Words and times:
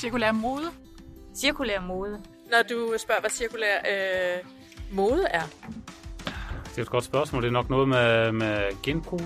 Cirkulær 0.00 0.32
mode. 0.32 0.70
Cirkulær 1.36 1.80
mode. 1.80 2.20
Når 2.50 2.62
du 2.70 2.94
spørger, 2.98 3.20
hvad 3.20 3.30
cirkulær 3.30 3.76
øh, 3.90 4.44
mode 4.92 5.26
er? 5.30 5.42
Det 6.64 6.78
er 6.78 6.82
et 6.82 6.90
godt 6.90 7.04
spørgsmål. 7.04 7.42
Det 7.42 7.48
er 7.48 7.52
nok 7.52 7.70
noget 7.70 7.88
med, 7.88 8.32
med 8.32 8.82
genbrug. 8.82 9.20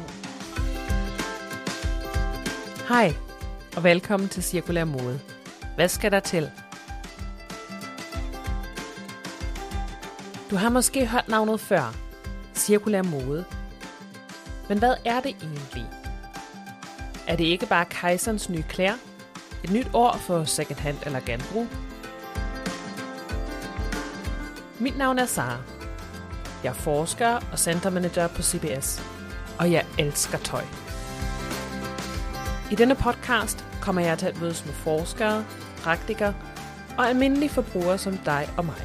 Hej, 2.88 3.12
og 3.76 3.84
velkommen 3.84 4.28
til 4.28 4.42
Cirkulær 4.42 4.84
Mode. 4.84 5.20
Hvad 5.74 5.88
skal 5.88 6.12
der 6.12 6.20
til? 6.20 6.50
Du 10.50 10.56
har 10.56 10.68
måske 10.68 11.06
hørt 11.06 11.28
navnet 11.28 11.60
før. 11.60 11.94
Cirkulær 12.54 13.02
mode. 13.02 13.44
Men 14.68 14.78
hvad 14.78 14.94
er 15.04 15.20
det 15.20 15.36
egentlig? 15.42 15.86
Er 17.28 17.36
det 17.36 17.44
ikke 17.44 17.66
bare 17.66 17.84
kejserens 17.84 18.50
nye 18.50 18.64
klæder? 18.68 19.13
Et 19.64 19.70
nyt 19.70 19.88
ord 19.92 20.18
for 20.18 20.44
second 20.44 20.78
hand 20.78 20.96
eller 21.06 21.20
genbrug? 21.20 21.66
Mit 24.78 24.98
navn 24.98 25.18
er 25.18 25.26
Sara. 25.26 25.58
Jeg 26.64 26.70
er 26.70 26.74
forsker 26.74 27.40
og 27.52 27.58
centermanager 27.58 28.28
på 28.28 28.42
CBS. 28.42 29.02
Og 29.58 29.72
jeg 29.72 29.86
elsker 29.98 30.38
tøj. 30.38 30.64
I 32.70 32.74
denne 32.74 32.94
podcast 32.94 33.64
kommer 33.80 34.02
jeg 34.02 34.18
til 34.18 34.26
at 34.26 34.40
mødes 34.40 34.66
med 34.66 34.74
forskere, 34.74 35.44
praktikere 35.78 36.34
og 36.98 37.08
almindelige 37.08 37.50
forbrugere 37.50 37.98
som 37.98 38.18
dig 38.18 38.48
og 38.56 38.64
mig. 38.64 38.82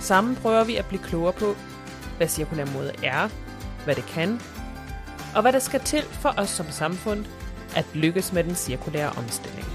Sammen 0.00 0.36
prøver 0.36 0.64
vi 0.64 0.76
at 0.76 0.86
blive 0.86 1.02
klogere 1.02 1.32
på, 1.32 1.54
hvad 2.16 2.28
cirkulær 2.28 2.66
mode 2.66 2.92
er, 3.04 3.28
hvad 3.84 3.94
det 3.94 4.06
kan, 4.06 4.40
og 5.34 5.42
hvad 5.42 5.52
der 5.52 5.58
skal 5.58 5.80
til 5.80 6.02
for 6.02 6.34
os 6.36 6.50
som 6.50 6.70
samfund 6.70 7.24
at 7.76 7.86
lykkes 7.94 8.32
med 8.32 8.44
den 8.44 8.54
cirkulære 8.54 9.08
omstilling. 9.08 9.66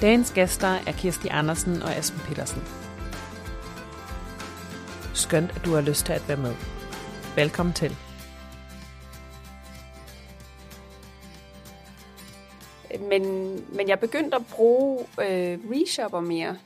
Dagens 0.00 0.32
gæster 0.32 0.68
er 0.68 0.92
Kirsti 0.92 1.28
Andersen 1.28 1.82
og 1.82 1.98
Esben 1.98 2.20
Petersen. 2.20 2.62
Skønt, 5.14 5.50
at 5.56 5.64
du 5.64 5.70
har 5.74 5.80
lyst 5.80 6.06
til 6.06 6.12
at 6.12 6.28
være 6.28 6.36
med. 6.36 6.54
Velkommen 7.36 7.74
til. 7.74 7.96
Men, 13.08 13.22
men 13.76 13.88
jeg 13.88 14.00
begyndte 14.00 14.36
at 14.36 14.42
bruge 14.50 14.98
øh, 15.00 15.58
reshopper 15.70 16.20
mere 16.20 16.58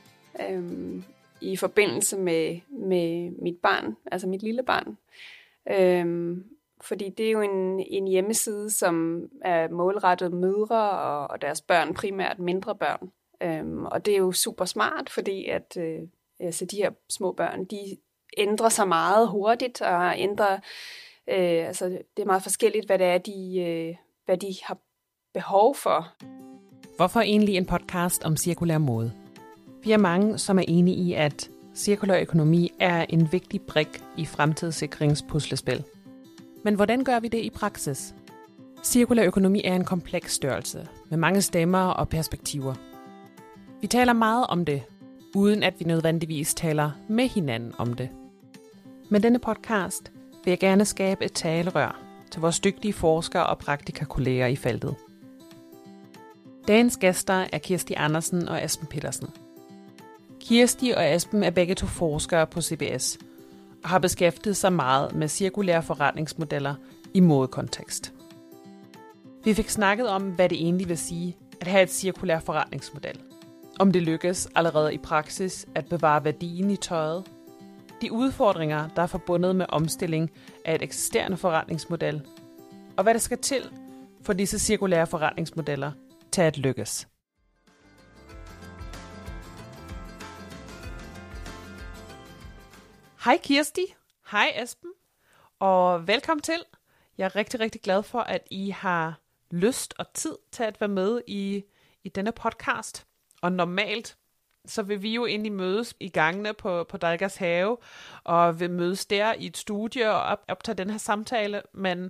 øh, 0.49 0.63
i 1.41 1.57
forbindelse 1.57 2.17
med, 2.17 2.59
med 2.69 3.31
mit 3.41 3.57
barn, 3.63 3.95
altså 4.11 4.27
mit 4.27 4.43
lille 4.43 4.63
barn. 4.63 4.97
Øh, 5.71 6.37
fordi 6.81 7.09
det 7.09 7.27
er 7.27 7.31
jo 7.31 7.41
en, 7.41 7.79
en 7.79 8.07
hjemmeside, 8.07 8.69
som 8.69 9.23
er 9.41 9.67
målrettet 9.69 10.33
mødre 10.33 10.89
og, 10.89 11.27
og 11.27 11.41
deres 11.41 11.61
børn, 11.61 11.93
primært 11.93 12.39
mindre 12.39 12.75
børn. 12.75 13.11
Øhm, 13.43 13.85
og 13.85 14.05
det 14.05 14.13
er 14.13 14.17
jo 14.17 14.31
super 14.31 14.65
smart, 14.65 15.09
fordi 15.09 15.45
at 15.45 15.77
øh, 15.77 15.99
altså 16.39 16.65
de 16.65 16.75
her 16.75 16.91
små 17.09 17.31
børn, 17.31 17.65
de 17.65 17.97
ændrer 18.37 18.69
sig 18.69 18.87
meget 18.87 19.27
hurtigt 19.27 19.81
og 19.81 20.13
ændrer, 20.17 20.53
øh, 21.27 21.67
altså 21.67 21.85
det 21.85 22.21
er 22.21 22.25
meget 22.25 22.43
forskelligt, 22.43 22.85
hvad 22.85 22.99
det 22.99 23.07
er, 23.07 23.17
de, 23.17 23.59
øh, 23.59 23.95
hvad 24.25 24.37
de 24.37 24.53
har 24.63 24.77
behov 25.33 25.75
for. 25.75 26.07
Hvorfor 26.95 27.19
egentlig 27.19 27.57
en 27.57 27.65
podcast 27.65 28.23
om 28.23 28.37
cirkulær 28.37 28.77
mode? 28.77 29.11
Vi 29.83 29.91
er 29.91 29.97
mange, 29.97 30.37
som 30.37 30.59
er 30.59 30.63
enige 30.67 30.97
i, 30.97 31.13
at 31.13 31.49
cirkulær 31.75 32.21
økonomi 32.21 32.71
er 32.79 33.05
en 33.09 33.31
vigtig 33.31 33.61
brik 33.61 34.03
i 34.17 34.25
fremtidssikringspuslespil. 34.25 35.83
Men 36.65 36.75
hvordan 36.75 37.03
gør 37.03 37.19
vi 37.19 37.27
det 37.27 37.37
i 37.37 37.49
praksis? 37.49 38.15
Cirkulær 38.83 39.23
økonomi 39.23 39.61
er 39.63 39.75
en 39.75 39.85
kompleks 39.85 40.33
størrelse 40.33 40.87
med 41.09 41.17
mange 41.17 41.41
stemmer 41.41 41.79
og 41.79 42.09
perspektiver. 42.09 42.73
Vi 43.81 43.87
taler 43.87 44.13
meget 44.13 44.47
om 44.47 44.65
det, 44.65 44.83
uden 45.35 45.63
at 45.63 45.73
vi 45.79 45.85
nødvendigvis 45.85 46.53
taler 46.53 46.91
med 47.09 47.27
hinanden 47.27 47.73
om 47.77 47.93
det. 47.93 48.09
Med 49.09 49.19
denne 49.19 49.39
podcast 49.39 50.11
vil 50.43 50.51
jeg 50.51 50.59
gerne 50.59 50.85
skabe 50.85 51.25
et 51.25 51.33
talerør 51.33 52.01
til 52.31 52.41
vores 52.41 52.59
dygtige 52.59 52.93
forskere 52.93 53.45
og 53.45 53.57
praktikakolleger 53.57 54.47
i 54.47 54.55
feltet. 54.55 54.95
Dagens 56.67 56.97
gæster 56.97 57.47
er 57.53 57.57
Kirsti 57.57 57.93
Andersen 57.93 58.49
og 58.49 58.65
Esben 58.65 58.87
Petersen. 58.87 59.27
Kirsti 60.39 60.93
og 60.97 61.15
Esben 61.15 61.43
er 61.43 61.51
begge 61.51 61.75
to 61.75 61.85
forskere 61.85 62.47
på 62.47 62.61
CBS 62.61 63.17
har 63.85 63.99
beskæftiget 63.99 64.57
sig 64.57 64.73
meget 64.73 65.15
med 65.15 65.27
cirkulære 65.27 65.83
forretningsmodeller 65.83 66.75
i 67.13 67.19
modekontekst. 67.19 68.13
Vi 69.43 69.53
fik 69.53 69.69
snakket 69.69 70.09
om, 70.09 70.21
hvad 70.21 70.49
det 70.49 70.57
egentlig 70.57 70.89
vil 70.89 70.97
sige 70.97 71.37
at 71.61 71.67
have 71.67 71.83
et 71.83 71.91
cirkulær 71.91 72.39
forretningsmodel. 72.39 73.19
Om 73.79 73.91
det 73.91 74.01
lykkes 74.01 74.47
allerede 74.55 74.93
i 74.93 74.97
praksis 74.97 75.65
at 75.75 75.85
bevare 75.89 76.23
værdien 76.23 76.71
i 76.71 76.75
tøjet. 76.75 77.23
De 78.01 78.11
udfordringer, 78.11 78.87
der 78.95 79.01
er 79.01 79.07
forbundet 79.07 79.55
med 79.55 79.65
omstilling 79.69 80.31
af 80.65 80.75
et 80.75 80.81
eksisterende 80.81 81.37
forretningsmodel. 81.37 82.21
Og 82.97 83.03
hvad 83.03 83.13
der 83.13 83.19
skal 83.19 83.37
til 83.37 83.69
for 84.21 84.33
disse 84.33 84.59
cirkulære 84.59 85.07
forretningsmodeller 85.07 85.91
til 86.31 86.41
at 86.41 86.57
lykkes. 86.57 87.07
Hej 93.25 93.39
Kirsti, 93.43 93.95
hej 94.31 94.53
Esben, 94.63 94.91
og 95.59 96.07
velkommen 96.07 96.41
til. 96.41 96.63
Jeg 97.17 97.25
er 97.25 97.35
rigtig, 97.35 97.59
rigtig 97.59 97.81
glad 97.81 98.03
for, 98.03 98.19
at 98.19 98.47
I 98.51 98.69
har 98.69 99.19
lyst 99.51 99.93
og 99.97 100.13
tid 100.13 100.35
til 100.51 100.63
at 100.63 100.81
være 100.81 100.87
med 100.87 101.21
i, 101.27 101.63
i 102.03 102.09
denne 102.09 102.31
podcast. 102.31 103.07
Og 103.41 103.51
normalt, 103.51 104.17
så 104.65 104.83
vil 104.83 105.01
vi 105.01 105.13
jo 105.13 105.25
egentlig 105.25 105.51
mødes 105.51 105.95
i 105.99 106.09
gangene 106.09 106.53
på, 106.53 106.83
på 106.83 106.97
Dalgas 106.97 107.35
have, 107.35 107.77
og 108.23 108.59
vil 108.59 108.71
mødes 108.71 109.05
der 109.05 109.33
i 109.33 109.45
et 109.45 109.57
studie 109.57 110.11
og 110.11 110.21
op, 110.21 110.45
optage 110.47 110.75
den 110.75 110.89
her 110.89 110.97
samtale, 110.97 111.61
men 111.73 112.03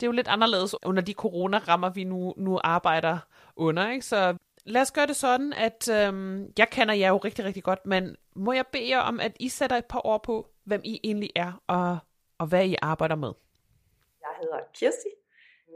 det 0.00 0.02
er 0.02 0.06
jo 0.06 0.12
lidt 0.12 0.28
anderledes 0.28 0.74
under 0.82 1.02
de 1.02 1.12
coronarammer, 1.12 1.90
vi 1.90 2.04
nu, 2.04 2.34
nu 2.36 2.60
arbejder 2.64 3.18
under. 3.56 3.90
Ikke? 3.90 4.06
Så 4.06 4.36
lad 4.64 4.82
os 4.82 4.92
gøre 4.92 5.06
det 5.06 5.16
sådan, 5.16 5.52
at 5.52 5.88
øhm, 5.88 6.52
jeg 6.58 6.70
kender 6.70 6.94
jer 6.94 7.08
jo 7.08 7.16
rigtig, 7.16 7.44
rigtig 7.44 7.62
godt, 7.62 7.86
men 7.86 8.16
må 8.34 8.52
jeg 8.52 8.66
bede 8.66 8.90
jer 8.90 9.00
om, 9.00 9.20
at 9.20 9.36
I 9.40 9.48
sætter 9.48 9.76
et 9.76 9.84
par 9.84 10.06
ord 10.06 10.22
på, 10.22 10.48
hvem 10.70 10.80
I 10.84 11.00
egentlig 11.04 11.30
er, 11.36 11.52
og, 11.66 11.98
og 12.38 12.46
hvad 12.46 12.64
I 12.66 12.76
arbejder 12.82 13.16
med? 13.24 13.32
Jeg 14.24 14.32
hedder 14.40 14.60
Kirsti. 14.74 15.12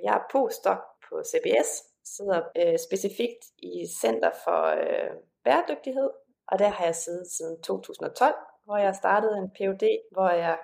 Jeg 0.05 0.15
er 0.15 0.25
postdoc 0.33 0.81
på 1.09 1.15
CBS, 1.31 1.71
sidder 2.05 2.41
øh, 2.61 2.79
specifikt 2.87 3.43
i 3.59 3.73
Center 4.01 4.31
for 4.45 4.61
øh, 4.85 5.11
Bæredygtighed, 5.45 6.11
og 6.51 6.59
der 6.59 6.69
har 6.69 6.85
jeg 6.85 6.95
siddet 6.95 7.27
siden 7.37 7.63
2012, 7.63 8.35
hvor 8.65 8.77
jeg 8.77 8.95
startede 8.95 9.39
en 9.39 9.51
PhD, 9.57 9.85
hvor 10.13 10.31
jeg 10.31 10.59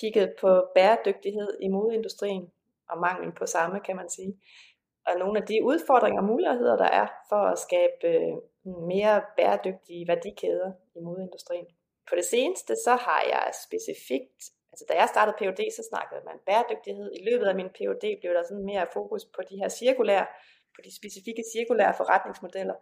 kiggede 0.00 0.34
på 0.40 0.50
bæredygtighed 0.74 1.58
i 1.62 1.68
modeindustrien, 1.68 2.50
og 2.90 2.98
manglen 2.98 3.32
på 3.32 3.46
samme, 3.46 3.80
kan 3.80 3.96
man 3.96 4.08
sige 4.08 4.34
og 5.06 5.18
nogle 5.18 5.40
af 5.40 5.46
de 5.46 5.64
udfordringer 5.64 6.20
og 6.20 6.26
muligheder, 6.26 6.76
der 6.76 6.90
er 7.00 7.06
for 7.28 7.42
at 7.52 7.58
skabe 7.58 8.04
øh, 8.04 8.36
mere 8.88 9.22
bæredygtige 9.36 10.08
værdikæder 10.08 10.72
i 10.96 11.00
modeindustrien. 11.00 11.66
På 12.08 12.14
det 12.16 12.24
seneste, 12.24 12.74
så 12.86 12.94
har 13.06 13.22
jeg 13.34 13.44
specifikt, 13.66 14.40
altså 14.72 14.84
da 14.88 14.92
jeg 15.00 15.08
startede 15.14 15.36
PhD, 15.38 15.60
så 15.78 15.82
snakkede 15.90 16.22
man 16.28 16.36
bæredygtighed. 16.48 17.08
I 17.18 17.20
løbet 17.28 17.46
af 17.50 17.54
min 17.60 17.70
PhD 17.76 18.04
blev 18.20 18.32
der 18.36 18.44
sådan 18.48 18.68
mere 18.72 18.86
fokus 18.92 19.24
på 19.24 19.40
de 19.50 19.56
her 19.60 19.68
cirkulære, 19.68 20.26
på 20.74 20.80
de 20.84 20.96
specifikke 21.00 21.44
cirkulære 21.54 21.94
forretningsmodeller. 22.00 22.74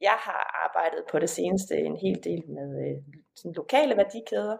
Jeg 0.00 0.16
har 0.26 0.42
arbejdet 0.64 1.02
på 1.10 1.18
det 1.18 1.30
seneste 1.30 1.74
en 1.76 1.96
hel 1.96 2.24
del 2.24 2.42
med 2.56 2.68
øh, 2.84 2.96
sådan 3.36 3.54
lokale 3.62 3.96
værdikæder, 3.96 4.56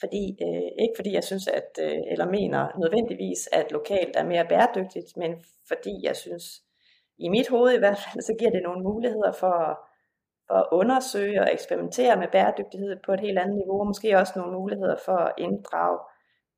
fordi, 0.00 0.24
øh, 0.46 0.70
ikke 0.82 0.96
fordi 0.96 1.12
jeg 1.12 1.24
synes, 1.24 1.48
at, 1.48 1.70
øh, 1.80 2.00
eller 2.12 2.26
mener 2.38 2.78
nødvendigvis, 2.82 3.48
at 3.52 3.72
lokalt 3.72 4.16
er 4.16 4.24
mere 4.32 4.46
bæredygtigt, 4.48 5.16
men 5.16 5.44
fordi 5.68 5.94
jeg 6.02 6.16
synes, 6.16 6.44
i 7.18 7.28
mit 7.28 7.48
hoved 7.48 7.72
i 7.74 7.78
hvert 7.78 8.00
fald, 8.04 8.22
så 8.22 8.34
giver 8.38 8.50
det 8.50 8.62
nogle 8.62 8.82
muligheder 8.82 9.32
for, 9.32 9.56
for 10.46 10.54
at 10.54 10.66
undersøge 10.72 11.40
og 11.42 11.52
eksperimentere 11.52 12.16
med 12.16 12.28
bæredygtighed 12.32 12.96
på 13.06 13.12
et 13.12 13.20
helt 13.20 13.38
andet 13.38 13.56
niveau, 13.56 13.80
og 13.80 13.86
måske 13.86 14.18
også 14.18 14.32
nogle 14.36 14.52
muligheder 14.52 14.96
for 15.04 15.16
at 15.16 15.32
inddrage 15.38 15.98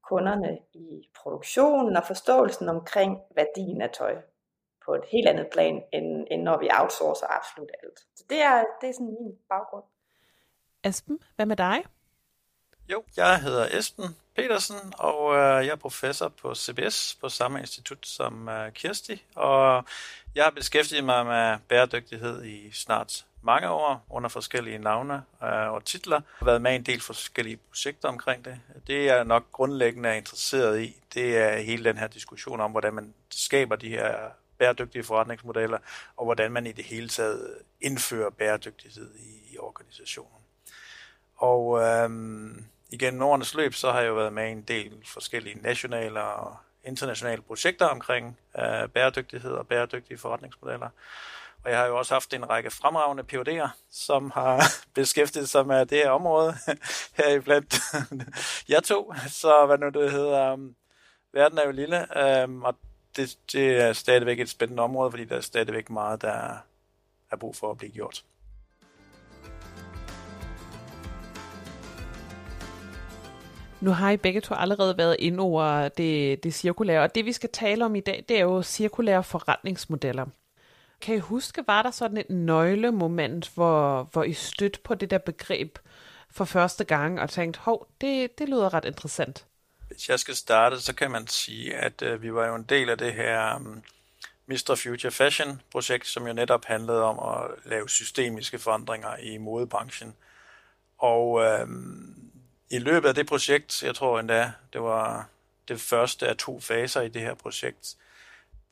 kunderne 0.08 0.58
i 0.75 1.08
produktionen 1.23 1.96
og 1.96 2.05
forståelsen 2.06 2.69
omkring 2.69 3.19
værdien 3.37 3.82
af 3.82 3.90
tøj 3.90 4.17
på 4.85 4.94
et 4.94 5.05
helt 5.12 5.29
andet 5.29 5.49
plan, 5.52 5.82
end, 5.93 6.26
end 6.31 6.43
når 6.43 6.58
vi 6.58 6.69
outsourcer 6.81 7.26
absolut 7.38 7.70
alt. 7.82 7.99
Så 8.17 8.25
det 8.31 8.43
er, 8.43 8.64
det 8.81 8.88
er 8.88 8.93
sådan 8.93 9.06
min 9.06 9.38
baggrund. 9.49 9.85
Esben, 10.84 11.19
hvad 11.37 11.46
med 11.46 11.56
dig? 11.56 11.84
Jo, 12.93 13.02
jeg 13.17 13.41
hedder 13.41 13.79
Esben 13.79 14.17
Petersen, 14.37 14.93
og 14.99 15.34
øh, 15.34 15.67
jeg 15.67 15.73
er 15.73 15.76
professor 15.76 16.29
på 16.29 16.55
CBS 16.55 17.19
på 17.20 17.29
samme 17.29 17.61
institut 17.61 18.06
som 18.06 18.49
øh, 18.49 18.73
Kirsti, 18.73 19.25
og 19.37 19.84
jeg 20.34 20.44
har 20.44 20.50
beskæftiget 20.50 21.05
mig 21.05 21.26
med 21.26 21.58
bæredygtighed 21.69 22.44
i 22.44 22.70
snart 22.73 23.26
mange 23.43 23.69
år 23.69 24.06
under 24.11 24.29
forskellige 24.29 24.79
navne 24.79 25.23
øh, 25.43 25.73
og 25.73 25.85
titler. 25.85 26.17
og 26.17 26.23
har 26.38 26.46
været 26.46 26.62
med 26.62 26.73
i 26.73 26.76
en 26.76 26.82
del 26.82 27.00
forskellige 27.00 27.56
projekter 27.56 28.08
omkring 28.08 28.44
det. 28.44 28.61
Det 28.87 29.05
jeg 29.05 29.25
nok 29.25 29.52
grundlæggende 29.52 30.08
er 30.08 30.14
interesseret 30.14 30.81
i, 30.81 30.96
det 31.14 31.38
er 31.38 31.58
hele 31.58 31.85
den 31.85 31.99
her 31.99 32.06
diskussion 32.06 32.61
om, 32.61 32.70
hvordan 32.70 32.94
man 32.94 33.14
skaber 33.31 33.76
de 33.76 33.88
her 33.88 34.31
bæredygtige 34.58 35.05
forretningsmodeller, 35.05 35.79
og 36.17 36.25
hvordan 36.25 36.52
man 36.52 36.67
i 36.67 36.73
det 36.73 36.85
hele 36.85 37.08
taget 37.08 37.55
indfører 37.81 38.31
bæredygtighed 38.31 39.14
i, 39.14 39.55
i 39.55 39.58
organisationen. 39.58 40.43
Og 41.37 41.81
øhm, 41.81 42.64
igen 42.91 43.23
årenes 43.23 43.55
løb, 43.55 43.75
så 43.75 43.93
har 43.93 44.00
jeg 44.00 44.08
jo 44.08 44.14
været 44.14 44.32
med 44.32 44.49
i 44.49 44.52
en 44.52 44.62
del 44.62 44.93
forskellige 45.06 45.58
nationale 45.62 46.23
og 46.23 46.56
internationale 46.84 47.43
projekter 47.43 47.87
omkring 47.87 48.38
øh, 48.58 48.88
bæredygtighed 48.88 49.52
og 49.52 49.67
bæredygtige 49.67 50.19
forretningsmodeller. 50.19 50.88
Og 51.64 51.70
jeg 51.70 51.78
har 51.78 51.87
jo 51.87 51.99
også 51.99 52.14
haft 52.14 52.34
en 52.34 52.50
række 52.50 52.70
fremragende 52.70 53.25
PUD'er, 53.32 53.69
som 53.90 54.31
har 54.34 54.62
beskæftiget 54.94 55.49
sig 55.49 55.66
med 55.66 55.87
det 55.87 55.99
her 55.99 56.10
område 56.10 56.55
her 57.19 57.34
i 57.34 57.40
blandt 57.40 57.81
jeg 58.69 58.82
to. 58.82 59.12
Så 59.28 59.66
hvad 59.66 59.78
nu 59.78 59.88
det 59.88 60.10
hedder, 60.12 60.52
um, 60.52 60.75
verden 61.32 61.58
er 61.58 61.64
jo 61.64 61.70
lille, 61.70 62.06
um, 62.44 62.62
og 62.62 62.75
det, 63.16 63.38
det 63.52 63.81
er 63.81 63.93
stadigvæk 63.93 64.40
et 64.40 64.49
spændende 64.49 64.82
område, 64.82 65.10
fordi 65.10 65.25
der 65.25 65.37
er 65.37 65.40
stadigvæk 65.40 65.90
meget, 65.90 66.22
der 66.22 66.56
er 67.31 67.37
brug 67.37 67.56
for 67.56 67.70
at 67.70 67.78
blive 67.78 67.93
gjort. 67.93 68.25
Nu 73.81 73.90
har 73.90 74.10
I 74.10 74.16
begge 74.16 74.40
to 74.40 74.55
allerede 74.55 74.99
været 74.99 75.16
ind 75.19 75.40
over 75.40 75.88
det, 75.88 76.44
det 76.44 76.55
cirkulære, 76.55 77.02
og 77.02 77.14
det 77.14 77.25
vi 77.25 77.32
skal 77.32 77.50
tale 77.52 77.84
om 77.84 77.94
i 77.94 78.00
dag, 78.00 78.25
det 78.28 78.38
er 78.38 78.43
jo 78.43 78.62
cirkulære 78.62 79.25
forretningsmodeller. 79.25 80.26
Kan 81.00 81.15
I 81.15 81.19
huske, 81.19 81.65
var 81.67 81.83
der 81.83 81.91
sådan 81.91 82.17
et 82.17 82.31
nøglemoment, 82.31 83.50
hvor, 83.55 84.03
hvor 84.03 84.25
I 84.25 84.33
stødte 84.33 84.81
på 84.85 84.95
det 84.95 85.11
der 85.11 85.19
begreb 85.19 85.79
for 86.31 86.45
første 86.45 86.85
gang 86.85 87.21
og 87.21 87.31
tænkte, 87.31 87.61
hov, 87.61 87.89
det, 88.00 88.39
det 88.39 88.49
lyder 88.49 88.75
ret 88.75 88.85
interessant? 88.85 89.47
Hvis 89.89 90.09
jeg 90.09 90.21
skal 90.21 90.37
starte, 90.37 90.81
så 90.81 90.95
kan 90.95 91.11
man 91.11 91.27
sige, 91.27 91.75
at 91.77 92.03
øh, 92.03 92.23
vi 92.23 92.35
var 92.35 92.47
jo 92.47 92.55
en 92.55 92.62
del 92.62 92.89
af 92.89 92.99
det 92.99 93.12
her 93.12 93.59
mm, 93.59 93.67
um, 93.67 93.83
Mr. 94.47 94.81
Future 94.83 95.11
Fashion 95.11 95.62
projekt, 95.73 96.06
som 96.06 96.27
jo 96.27 96.33
netop 96.33 96.65
handlede 96.65 97.03
om 97.03 97.19
at 97.19 97.51
lave 97.65 97.89
systemiske 97.89 98.59
forandringer 98.59 99.17
i 99.17 99.39
modebranchen. 99.39 100.17
Og 100.99 101.43
øh, 101.43 101.69
i 102.71 102.79
løbet 102.79 103.09
af 103.09 103.15
det 103.15 103.27
projekt, 103.27 103.83
jeg 103.83 103.94
tror 103.94 104.21
endda, 104.21 104.53
det 104.73 104.83
var 104.83 105.29
det 105.69 105.81
første 105.81 106.29
af 106.29 106.37
to 106.37 106.61
faser 106.61 107.01
i 107.01 107.09
det 107.09 107.23
her 107.23 107.35
projekt, 107.35 107.97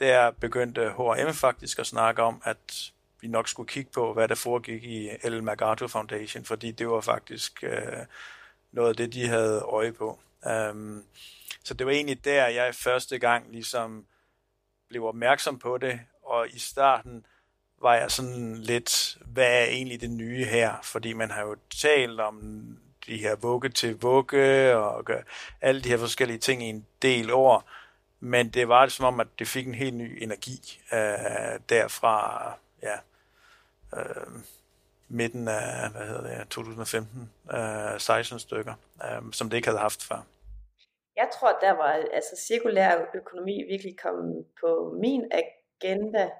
der 0.00 0.30
begyndte 0.30 0.94
H&M 0.98 1.32
faktisk 1.32 1.78
at 1.78 1.86
snakke 1.86 2.22
om, 2.22 2.42
at 2.44 2.92
vi 3.20 3.28
nok 3.28 3.48
skulle 3.48 3.68
kigge 3.68 3.90
på, 3.94 4.12
hvad 4.12 4.28
der 4.28 4.34
foregik 4.34 4.84
i 4.84 5.10
Ellen 5.22 5.44
MacArthur 5.44 5.86
Foundation, 5.86 6.44
fordi 6.44 6.70
det 6.70 6.88
var 6.88 7.00
faktisk 7.00 7.64
øh, 7.64 8.06
noget 8.72 8.88
af 8.88 8.96
det, 8.96 9.12
de 9.12 9.28
havde 9.28 9.60
øje 9.60 9.92
på. 9.92 10.18
Um, 10.70 11.04
så 11.64 11.74
det 11.74 11.86
var 11.86 11.92
egentlig 11.92 12.24
der, 12.24 12.46
jeg 12.46 12.74
første 12.74 13.18
gang 13.18 13.52
ligesom 13.52 14.06
blev 14.88 15.04
opmærksom 15.04 15.58
på 15.58 15.78
det, 15.78 16.00
og 16.22 16.48
i 16.48 16.58
starten 16.58 17.26
var 17.82 17.94
jeg 17.94 18.10
sådan 18.10 18.56
lidt, 18.56 19.18
hvad 19.26 19.60
er 19.60 19.64
egentlig 19.64 20.00
det 20.00 20.10
nye 20.10 20.44
her? 20.44 20.74
Fordi 20.82 21.12
man 21.12 21.30
har 21.30 21.42
jo 21.42 21.56
talt 21.80 22.20
om 22.20 22.66
de 23.06 23.16
her 23.16 23.36
vugge 23.36 23.68
til 23.68 24.00
vugge, 24.00 24.76
og 24.76 25.04
alle 25.60 25.80
de 25.80 25.88
her 25.88 25.98
forskellige 25.98 26.38
ting 26.38 26.62
i 26.62 26.66
en 26.66 26.86
del 27.02 27.32
år, 27.32 27.70
men 28.26 28.48
det 28.48 28.68
var 28.68 28.86
som 28.88 29.04
om, 29.04 29.20
at 29.20 29.26
det 29.38 29.46
fik 29.48 29.66
en 29.66 29.74
helt 29.74 29.94
ny 29.94 30.18
energi 30.22 30.80
øh, 30.92 31.60
derfra, 31.68 32.52
ja, 32.82 32.96
øh, 33.96 34.26
midten 35.08 35.48
af, 35.48 35.90
hvad 35.90 36.06
hedder 36.06 36.38
det, 36.38 36.48
2015, 36.48 37.32
øh, 37.52 38.00
16 38.00 38.38
stykker, 38.38 38.74
øh, 39.04 39.32
som 39.32 39.50
det 39.50 39.56
ikke 39.56 39.68
havde 39.68 39.78
haft 39.78 40.02
før. 40.02 40.26
Jeg 41.16 41.28
tror, 41.34 41.58
der 41.60 41.72
var, 41.72 41.92
altså 42.12 42.44
cirkulær 42.46 42.98
økonomi 43.14 43.64
virkelig 43.70 43.98
kom 43.98 44.44
på 44.60 44.98
min 45.00 45.22
agenda, 45.40 46.30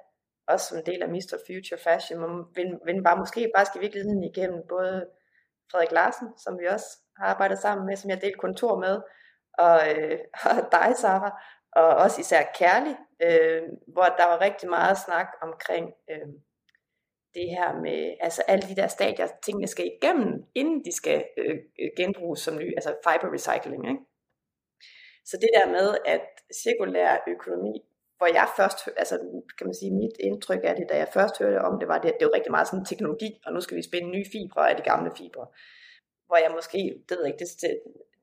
også 0.47 0.65
som 0.67 0.77
en 0.77 0.85
del 0.85 1.01
af 1.01 1.09
Mr. 1.09 1.37
Future 1.47 1.79
Fashion, 1.83 2.19
men, 2.55 2.79
men 2.85 3.03
var 3.03 3.15
måske 3.15 3.51
bare 3.55 3.65
skal 3.65 3.81
virkeligheden 3.81 4.23
igennem 4.23 4.63
både 4.69 5.07
Frederik 5.71 5.91
Larsen, 5.91 6.27
som 6.37 6.59
vi 6.59 6.65
også 6.65 6.87
har 7.17 7.25
arbejdet 7.25 7.59
sammen 7.59 7.85
med, 7.87 7.95
som 7.95 8.09
jeg 8.09 8.21
delte 8.21 8.39
kontor 8.39 8.79
med, 8.79 9.01
og, 9.57 9.79
øh, 9.95 10.19
og 10.49 10.71
dig, 10.71 10.93
Sarah, 10.97 11.31
og 11.71 11.87
også 11.87 12.21
især 12.21 12.41
kærlig, 12.59 12.97
øh, 13.21 13.63
hvor 13.87 14.07
der 14.19 14.25
var 14.25 14.41
rigtig 14.41 14.69
meget 14.69 14.97
snak 14.97 15.27
omkring 15.41 15.93
øh, 16.09 16.27
det 17.33 17.49
her 17.49 17.69
med 17.85 18.15
altså 18.19 18.41
alle 18.47 18.67
de 18.69 18.75
der 18.75 18.87
stadier, 18.87 19.27
tingene 19.45 19.67
skal 19.67 19.91
igennem, 19.95 20.43
inden 20.55 20.85
de 20.85 20.91
skal 20.95 21.25
øh, 21.37 21.57
genbruges 21.97 22.39
som 22.39 22.57
ny, 22.57 22.73
altså 22.77 22.91
fiber 23.03 23.33
recycling. 23.33 23.89
Ikke? 23.91 24.03
Så 25.25 25.37
det 25.41 25.49
der 25.57 25.67
med, 25.77 25.97
at 26.05 26.25
cirkulær 26.63 27.23
økonomi, 27.27 27.73
hvor 28.17 28.27
jeg 28.27 28.47
først, 28.57 28.79
altså 28.97 29.15
kan 29.57 29.67
man 29.67 29.75
sige, 29.75 29.93
mit 30.01 30.15
indtryk 30.19 30.63
af 30.63 30.75
det, 30.75 30.85
da 30.89 30.95
jeg 30.97 31.09
først 31.13 31.39
hørte 31.39 31.61
om 31.61 31.79
det, 31.79 31.87
var 31.87 31.99
det, 32.01 32.09
at 32.09 32.17
det 32.19 32.25
var 32.27 32.33
rigtig 32.37 32.51
meget 32.51 32.67
sådan 32.67 32.85
teknologi, 32.85 33.29
og 33.45 33.53
nu 33.53 33.59
skal 33.61 33.77
vi 33.77 33.89
spænde 33.89 34.09
nye 34.15 34.25
fibre 34.31 34.69
af 34.69 34.75
de 34.75 34.87
gamle 34.91 35.11
fibre. 35.17 35.47
Hvor 36.27 36.37
jeg 36.43 36.51
måske, 36.57 36.77
det 37.07 37.13
ved 37.17 37.25
jeg 37.25 37.33
ikke, 37.33 37.45
det, 37.45 37.81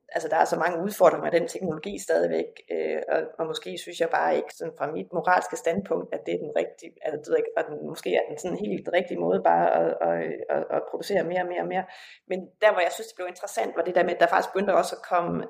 altså 0.08 0.28
der 0.28 0.36
er 0.36 0.44
så 0.44 0.58
mange 0.58 0.82
udfordringer 0.84 1.24
med 1.24 1.40
den 1.40 1.48
teknologi 1.48 1.98
stadigvæk, 1.98 2.50
øh, 2.70 3.02
og, 3.08 3.20
og 3.38 3.46
måske 3.46 3.78
synes 3.78 4.00
jeg 4.00 4.10
bare 4.10 4.36
ikke 4.36 4.54
sådan 4.54 4.74
fra 4.78 4.92
mit 4.92 5.12
moralske 5.12 5.56
standpunkt, 5.56 6.14
at 6.14 6.20
det 6.26 6.34
er 6.34 6.38
den 6.38 6.52
rigtige, 6.56 6.92
altså 7.02 7.16
det 7.18 7.28
ved 7.28 7.36
ikke, 7.36 7.54
og 7.56 7.64
den, 7.68 7.86
måske 7.86 8.14
er 8.14 8.24
den 8.28 8.38
sådan 8.38 8.58
helt 8.58 8.88
rigtige 8.92 9.20
måde 9.20 9.40
bare 9.42 9.66
at, 9.80 9.90
at, 10.08 10.18
at, 10.50 10.64
at 10.76 10.82
producere 10.90 11.24
mere 11.24 11.40
og 11.40 11.48
mere 11.52 11.60
og 11.60 11.68
mere. 11.68 11.84
Men 12.28 12.38
der 12.60 12.72
hvor 12.72 12.80
jeg 12.80 12.92
synes 12.92 13.08
det 13.08 13.16
blev 13.16 13.28
interessant, 13.28 13.76
var 13.76 13.84
det 13.84 13.94
der 13.94 14.04
med, 14.04 14.14
at 14.14 14.20
der 14.20 14.26
faktisk 14.26 14.52
begyndte 14.52 14.74
også 14.80 14.96
at 14.96 15.02
komme, 15.12 15.44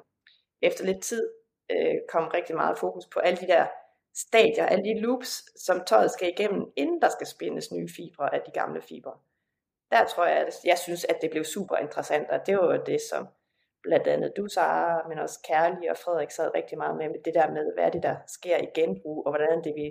efter 0.62 0.84
lidt 0.84 1.02
tid, 1.02 1.30
øh, 1.72 1.96
kom 2.12 2.24
rigtig 2.28 2.56
meget 2.56 2.78
fokus 2.78 3.06
på 3.12 3.18
alle 3.20 3.38
de 3.40 3.46
der 3.46 3.66
stadier, 4.14 4.66
alle 4.66 4.84
de 4.84 5.00
loops, 5.00 5.60
som 5.66 5.84
tøjet 5.86 6.10
skal 6.10 6.28
igennem, 6.28 6.62
inden 6.76 7.02
der 7.02 7.08
skal 7.08 7.26
spændes 7.26 7.72
nye 7.72 7.88
fibre 7.96 8.34
af 8.34 8.40
de 8.46 8.50
gamle 8.50 8.80
fibre. 8.80 9.14
Der 9.90 10.04
tror 10.04 10.26
jeg, 10.26 10.36
at 10.36 10.54
jeg 10.64 10.78
synes, 10.78 11.04
at 11.04 11.18
det 11.22 11.30
blev 11.30 11.44
super 11.44 11.76
interessant, 11.76 12.30
og 12.30 12.46
det 12.46 12.58
var 12.58 12.76
det, 12.76 13.00
som 13.10 13.28
blandt 13.84 14.06
andet 14.06 14.32
du, 14.36 14.46
Sara, 14.48 15.08
men 15.08 15.18
også 15.18 15.38
Kærlig 15.48 15.90
og 15.90 15.96
Frederik 15.96 16.30
sad 16.30 16.54
rigtig 16.54 16.78
meget 16.78 16.96
med, 16.96 17.08
med 17.08 17.20
det 17.24 17.34
der 17.34 17.50
med, 17.50 17.74
hvad 17.74 17.84
er 17.84 17.90
det, 17.90 18.02
der 18.02 18.16
sker 18.26 18.56
i 18.56 18.68
genbrug, 18.74 19.26
og 19.26 19.32
hvordan 19.32 19.64
det 19.64 19.74
vi 19.76 19.86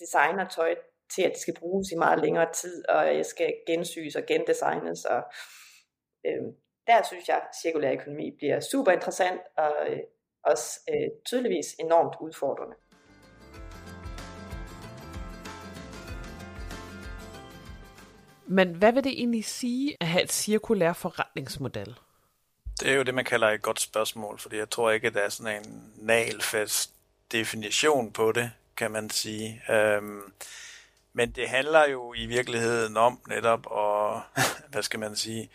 designer 0.00 0.48
tøj 0.48 0.74
til, 1.14 1.22
at 1.22 1.32
det 1.32 1.40
skal 1.40 1.58
bruges 1.60 1.88
i 1.92 1.96
meget 1.96 2.20
længere 2.24 2.52
tid, 2.52 2.88
og 2.88 3.16
jeg 3.16 3.26
skal 3.26 3.54
gensyes 3.66 4.16
og 4.16 4.22
gendesignes. 4.26 5.04
Og, 5.04 5.22
øh, 6.26 6.42
der 6.86 7.02
synes 7.02 7.28
jeg, 7.28 7.36
at 7.36 7.56
cirkulær 7.62 7.92
økonomi 7.92 8.36
bliver 8.38 8.60
super 8.60 8.92
interessant, 8.92 9.40
og 9.56 9.72
øh, 9.88 10.00
også 10.44 10.80
øh, 10.92 11.08
tydeligvis 11.26 11.74
enormt 11.80 12.14
udfordrende. 12.20 12.76
Men 18.46 18.76
hvad 18.76 18.92
vil 18.92 19.04
det 19.04 19.12
egentlig 19.12 19.44
sige 19.44 19.96
at 20.00 20.06
have 20.06 20.22
et 20.22 20.32
cirkulær 20.32 20.92
forretningsmodel? 20.92 21.98
Det 22.82 22.90
er 22.90 22.94
jo 22.94 23.02
det, 23.02 23.14
man 23.14 23.24
kalder 23.24 23.48
et 23.48 23.62
godt 23.62 23.80
spørgsmål, 23.80 24.38
fordi 24.38 24.56
jeg 24.56 24.70
tror 24.70 24.90
ikke, 24.90 25.06
at 25.06 25.14
der 25.14 25.20
er 25.20 25.28
sådan 25.28 25.64
en 25.64 25.92
nalfast 25.96 26.90
definition 27.32 28.12
på 28.12 28.32
det, 28.32 28.50
kan 28.76 28.90
man 28.90 29.10
sige. 29.10 29.62
Øhm, 29.70 30.32
men 31.12 31.30
det 31.30 31.48
handler 31.48 31.88
jo 31.88 32.14
i 32.14 32.26
virkeligheden 32.26 32.96
om 32.96 33.20
netop 33.28 33.66
at, 33.76 34.22
hvad 34.72 34.82
skal 34.82 35.00
man 35.00 35.16
sige, 35.16 35.50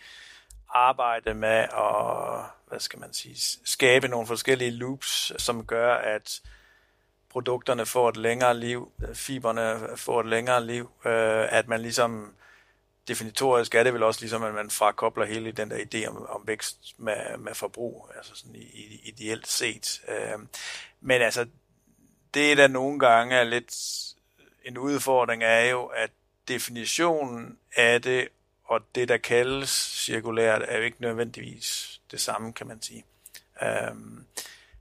arbejde 0.69 1.34
med 1.34 1.67
at, 1.77 2.46
hvad 2.67 2.79
skal 2.79 3.00
man 3.00 3.13
sige, 3.13 3.60
skabe 3.65 4.07
nogle 4.07 4.27
forskellige 4.27 4.72
loops, 4.72 5.34
som 5.38 5.65
gør, 5.65 5.93
at 5.96 6.41
produkterne 7.29 7.86
får 7.86 8.10
et 8.10 8.17
længere 8.17 8.60
liv, 8.60 8.91
fiberne 9.13 9.98
får 9.98 10.19
et 10.19 10.27
længere 10.27 10.65
liv, 10.65 10.91
øh, 11.05 11.53
at 11.53 11.67
man 11.67 11.81
ligesom 11.81 12.34
definitorisk 13.07 13.75
er 13.75 13.83
det 13.83 13.93
vel 13.93 14.03
også 14.03 14.21
ligesom, 14.21 14.43
at 14.43 14.53
man 14.53 14.69
frakobler 14.69 15.25
hele 15.25 15.51
den 15.51 15.71
der 15.71 15.77
idé 15.77 16.07
om, 16.07 16.25
om 16.29 16.47
vækst 16.47 16.95
med, 16.97 17.37
med 17.37 17.53
forbrug, 17.53 18.09
altså 18.15 18.35
sådan 18.35 18.55
i, 18.55 18.61
i, 18.61 19.01
ideelt 19.03 19.47
set. 19.47 20.01
Øh, 20.07 20.39
men 21.01 21.21
altså, 21.21 21.47
det 22.33 22.57
der 22.57 22.67
nogle 22.67 22.99
gange 22.99 23.35
er 23.35 23.43
lidt 23.43 23.73
en 24.65 24.77
udfordring, 24.77 25.43
er 25.43 25.65
jo, 25.65 25.85
at 25.85 26.11
definitionen 26.47 27.57
af 27.75 28.01
det, 28.01 28.27
og 28.63 28.81
det 28.95 29.09
der 29.09 29.17
kaldes 29.17 29.69
cirkulært, 30.05 30.61
er 30.67 30.77
jo 30.77 30.83
ikke 30.83 31.01
nødvendigvis 31.01 31.99
det 32.11 32.21
samme, 32.21 32.53
kan 32.53 32.67
man 32.67 32.81
sige. 32.81 33.05
Øh, 33.61 33.95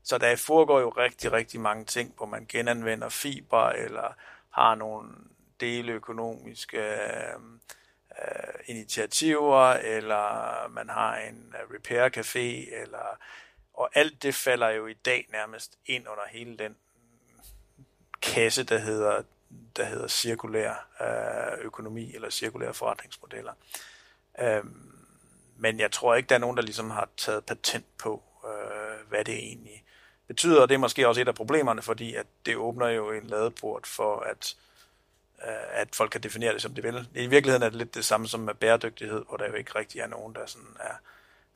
så 0.03 0.17
der 0.17 0.35
foregår 0.35 0.79
jo 0.79 0.89
rigtig, 0.89 1.31
rigtig 1.31 1.59
mange 1.59 1.85
ting, 1.85 2.13
hvor 2.17 2.25
man 2.25 2.45
genanvender 2.49 3.09
fiber, 3.09 3.69
eller 3.69 4.13
har 4.49 4.75
nogle 4.75 5.09
deleøkonomiske 5.59 6.77
øh, 6.77 7.39
øh, 8.21 8.53
initiativer, 8.65 9.73
eller 9.73 10.67
man 10.67 10.89
har 10.89 11.17
en 11.17 11.55
øh, 11.61 11.75
repair 11.75 12.09
café, 12.09 12.75
eller, 12.81 13.17
og 13.73 13.89
alt 13.93 14.23
det 14.23 14.35
falder 14.35 14.69
jo 14.69 14.87
i 14.87 14.93
dag 14.93 15.27
nærmest 15.31 15.77
ind 15.85 16.07
under 16.07 16.23
hele 16.29 16.57
den 16.57 16.75
kasse, 18.21 18.63
der 18.63 18.77
hedder, 18.77 19.21
der 19.75 19.83
hedder 19.85 20.07
cirkulær 20.07 20.87
øh, 21.01 21.65
økonomi 21.65 22.15
eller 22.15 22.29
cirkulære 22.29 22.73
forretningsmodeller. 22.73 23.53
Øh, 24.39 24.63
men 25.57 25.79
jeg 25.79 25.91
tror 25.91 26.15
ikke, 26.15 26.29
der 26.29 26.35
er 26.35 26.39
nogen, 26.39 26.57
der 26.57 26.63
ligesom 26.63 26.89
har 26.89 27.09
taget 27.17 27.45
patent 27.45 27.97
på, 27.97 28.23
øh, 28.45 29.09
hvad 29.09 29.25
det 29.25 29.33
egentlig 29.33 29.83
betyder. 30.27 30.61
Og 30.61 30.69
det 30.69 30.75
er 30.75 30.79
måske 30.79 31.07
også 31.07 31.21
et 31.21 31.27
af 31.27 31.35
problemerne, 31.35 31.81
fordi 31.81 32.15
at 32.15 32.25
det 32.45 32.55
åbner 32.55 32.87
jo 32.87 33.11
en 33.11 33.27
ladeport 33.27 33.87
for, 33.87 34.19
at 34.19 34.55
øh, 34.55 34.66
Øh, 35.43 35.81
at 35.81 35.95
folk 35.95 36.11
kan 36.11 36.23
definere 36.23 36.53
det, 36.53 36.61
som 36.61 36.75
de 36.75 36.81
vil. 36.81 37.07
I 37.15 37.27
virkeligheden 37.27 37.63
er 37.63 37.69
det 37.69 37.77
lidt 37.77 37.95
det 37.95 38.05
samme 38.05 38.27
som 38.27 38.39
med 38.39 38.53
bæredygtighed, 38.53 39.25
hvor 39.27 39.37
der 39.37 39.47
jo 39.47 39.53
ikke 39.53 39.75
rigtig 39.75 40.01
er 40.01 40.07
nogen, 40.07 40.35
der 40.35 40.45
sådan 40.45 40.77
er 40.79 40.93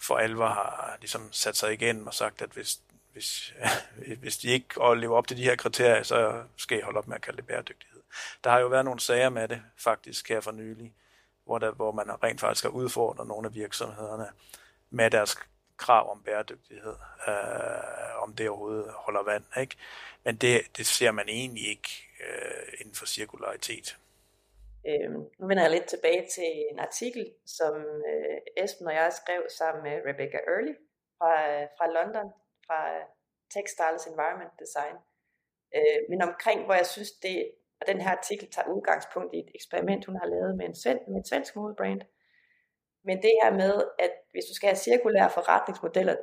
for 0.02 0.18
alvor 0.18 0.48
har 0.48 0.98
ligesom 1.00 1.32
sat 1.32 1.58
sig 1.58 1.74
igen 1.74 2.08
og 2.08 2.14
sagt, 2.14 2.42
at 2.42 2.50
hvis, 2.50 2.80
hvis, 3.14 3.54
hvis 4.22 4.38
de 4.38 4.48
ikke 4.48 4.68
lever 4.96 5.18
op 5.18 5.28
til 5.28 5.38
de 5.38 5.44
her 5.44 5.56
kriterier, 5.56 6.04
så 6.04 6.44
skal 6.58 6.78
I 6.78 6.82
holde 6.82 6.98
op 6.98 7.08
med 7.08 7.16
at 7.16 7.22
kalde 7.22 7.38
det 7.38 7.48
bæredygtighed. 7.48 8.02
Der 8.44 8.50
har 8.50 8.60
jo 8.60 8.68
været 8.68 8.86
nogle 8.86 9.00
sager 9.00 9.30
med 9.30 9.48
det, 9.48 9.62
faktisk 9.78 10.30
her 10.30 10.42
for 10.42 10.52
nylig, 10.52 10.94
hvor, 11.46 11.60
der, 11.60 11.72
hvor 11.72 11.92
man 11.92 12.24
rent 12.24 12.40
faktisk 12.40 12.64
har 12.64 12.70
udfordret 12.70 13.28
nogle 13.28 13.48
af 13.48 13.56
virksomhederne 13.56 14.28
med 14.90 15.12
deres 15.12 15.38
krav 15.78 16.12
om 16.12 16.24
bæredygtighed, 16.24 16.96
øh, 17.28 18.24
om 18.24 18.34
det 18.36 18.50
overhovedet 18.50 18.94
holder 18.96 19.24
vand. 19.24 19.44
Ikke? 19.58 19.76
Men 20.26 20.36
det, 20.36 20.62
det 20.78 20.88
ser 20.88 21.12
man 21.12 21.30
egentlig 21.30 21.68
ikke 21.68 22.08
øh, 22.22 22.74
inden 22.80 22.96
for 22.96 23.06
cirkularitet. 23.06 23.98
Øhm, 24.90 25.22
nu 25.40 25.48
vender 25.48 25.64
jeg 25.64 25.72
lidt 25.72 25.88
tilbage 25.90 26.28
til 26.36 26.52
en 26.72 26.80
artikel, 26.80 27.34
som 27.46 27.76
øh, 28.12 28.64
Esben 28.64 28.88
og 28.88 28.94
jeg 28.94 29.14
skrev 29.14 29.42
sammen 29.60 29.84
med 29.84 29.96
Rebecca 30.08 30.40
Early 30.52 30.74
fra, 31.18 31.34
øh, 31.52 31.68
fra 31.78 31.88
London, 31.98 32.28
fra 32.68 32.80
Textiles 33.54 34.06
Environment 34.12 34.54
Design. 34.64 34.96
Øh, 35.76 36.00
men 36.10 36.22
omkring, 36.22 36.66
hvor 36.66 36.74
jeg 36.74 36.88
synes, 36.96 37.12
det, 37.12 37.52
og 37.82 37.88
den 37.88 38.02
her 38.02 38.12
artikel 38.18 38.52
tager 38.52 38.74
udgangspunkt 38.76 39.34
i 39.34 39.40
et 39.40 39.52
eksperiment, 39.56 40.06
hun 40.06 40.16
har 40.16 40.28
lavet 40.34 40.58
med, 40.58 40.66
en 40.66 40.76
svensk, 40.76 41.08
med 41.08 41.20
et 41.22 41.28
svensk 41.28 41.56
modebrand. 41.56 42.02
Men 43.04 43.18
det 43.18 43.34
her 43.44 43.52
med, 43.62 43.74
at 44.00 44.14
hvis 44.32 44.46
du 44.50 44.54
skal 44.56 44.70
have 44.70 44.86
cirkulære 44.88 45.30
forretningsmodeller 45.30 46.16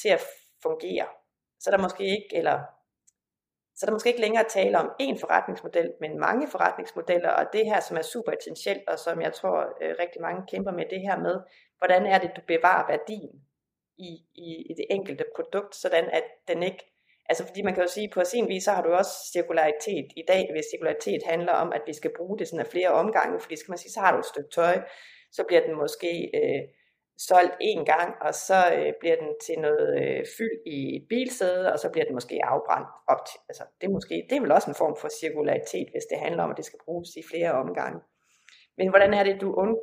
til 0.00 0.08
at 0.08 0.22
fungere, 0.62 1.06
så 1.60 1.70
er 1.70 1.76
der 1.76 1.82
måske 1.82 2.04
ikke, 2.04 2.28
eller 2.32 2.75
så 3.76 3.86
er 3.86 3.90
måske 3.90 4.08
ikke 4.08 4.20
længere 4.20 4.44
tale 4.48 4.78
om 4.78 4.90
én 5.02 5.20
forretningsmodel, 5.20 5.92
men 6.00 6.18
mange 6.18 6.48
forretningsmodeller, 6.48 7.30
og 7.30 7.44
det 7.52 7.64
her, 7.64 7.80
som 7.80 7.96
er 7.96 8.02
super 8.02 8.32
essentielt, 8.32 8.88
og 8.88 8.98
som 8.98 9.22
jeg 9.22 9.32
tror 9.32 9.58
øh, 9.82 9.94
rigtig 9.98 10.20
mange 10.22 10.42
kæmper 10.50 10.72
med, 10.72 10.84
det 10.90 11.00
her 11.00 11.18
med, 11.18 11.36
hvordan 11.78 12.06
er 12.06 12.18
det, 12.18 12.30
du 12.36 12.40
bevarer 12.46 12.86
værdien 12.92 13.34
i, 13.98 14.10
i, 14.34 14.48
i 14.70 14.72
det 14.76 14.86
enkelte 14.90 15.24
produkt, 15.36 15.76
sådan 15.76 16.04
at 16.12 16.24
den 16.48 16.62
ikke, 16.62 16.82
altså 17.28 17.46
fordi 17.46 17.62
man 17.62 17.74
kan 17.74 17.82
jo 17.82 17.88
sige, 17.88 18.10
på 18.14 18.24
sin 18.24 18.48
vis, 18.48 18.64
så 18.64 18.72
har 18.72 18.82
du 18.82 18.92
også 18.92 19.14
cirkularitet 19.32 20.06
i 20.16 20.24
dag, 20.28 20.48
hvis 20.52 20.64
cirkularitet 20.72 21.22
handler 21.26 21.52
om, 21.52 21.72
at 21.72 21.82
vi 21.86 21.92
skal 21.92 22.10
bruge 22.16 22.38
det 22.38 22.48
sådan 22.48 22.64
af 22.66 22.66
flere 22.66 22.88
omgange, 22.88 23.40
fordi 23.40 23.56
skal 23.56 23.72
man 23.72 23.78
sige, 23.78 23.92
så 23.92 24.00
har 24.00 24.12
du 24.12 24.18
et 24.18 24.32
stykke 24.32 24.50
tøj, 24.50 24.76
så 25.32 25.44
bliver 25.48 25.62
den 25.66 25.76
måske 25.76 26.30
øh, 26.34 26.62
solgt 27.18 27.56
en 27.60 27.84
gang, 27.84 28.14
og 28.20 28.34
så 28.34 28.72
øh, 28.76 28.92
bliver 29.00 29.16
den 29.16 29.34
til 29.46 29.58
noget 29.58 30.02
øh, 30.02 30.24
fyld 30.38 30.58
i 30.66 30.96
et 30.96 31.06
bilsæde, 31.08 31.72
og 31.72 31.78
så 31.78 31.90
bliver 31.90 32.04
den 32.04 32.14
måske 32.14 32.40
afbrændt 32.44 32.88
op 33.08 33.26
til. 33.30 33.38
Altså, 33.48 33.64
det, 33.80 33.86
er 33.86 33.90
måske, 33.90 34.26
det 34.30 34.36
er 34.36 34.40
vel 34.40 34.52
også 34.52 34.70
en 34.70 34.74
form 34.74 34.96
for 35.00 35.08
cirkularitet, 35.20 35.88
hvis 35.92 36.06
det 36.10 36.18
handler 36.18 36.42
om, 36.42 36.50
at 36.50 36.56
det 36.56 36.64
skal 36.64 36.78
bruges 36.84 37.08
i 37.16 37.22
flere 37.30 37.52
omgange. 37.52 38.00
Men 38.78 38.88
hvordan 38.88 39.14
er 39.14 39.24
det, 39.24 39.40
du 39.40 39.54
und... 39.54 39.78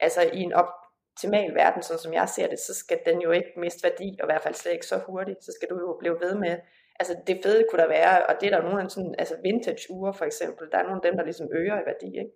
altså 0.00 0.20
i 0.32 0.40
en 0.40 0.52
optimal 0.52 1.54
verden, 1.54 1.82
sådan 1.82 1.98
som 1.98 2.12
jeg 2.12 2.28
ser 2.28 2.48
det, 2.48 2.58
så 2.58 2.74
skal 2.74 2.98
den 3.06 3.20
jo 3.20 3.30
ikke 3.30 3.52
miste 3.56 3.84
værdi, 3.88 4.18
og 4.20 4.24
i 4.24 4.30
hvert 4.30 4.42
fald 4.42 4.54
slet 4.54 4.72
ikke 4.72 4.86
så 4.86 4.98
hurtigt, 5.06 5.44
så 5.44 5.52
skal 5.56 5.68
du 5.70 5.76
jo 5.78 5.96
blive 6.00 6.20
ved 6.20 6.34
med, 6.34 6.56
altså 7.00 7.16
det 7.26 7.40
fede 7.44 7.64
kunne 7.70 7.82
der 7.82 7.88
være, 7.88 8.26
og 8.26 8.34
det 8.40 8.46
er 8.46 8.56
der 8.56 8.62
nogle 8.62 8.82
af 8.82 8.90
sådan, 8.90 9.14
altså 9.18 9.36
vintage 9.42 9.90
ure 9.90 10.14
for 10.14 10.24
eksempel, 10.24 10.70
der 10.72 10.78
er 10.78 10.82
nogle 10.82 11.00
af 11.02 11.06
dem, 11.06 11.16
der 11.16 11.24
ligesom 11.24 11.48
øger 11.52 11.76
i 11.82 11.86
værdi, 11.90 12.18
ikke? 12.22 12.32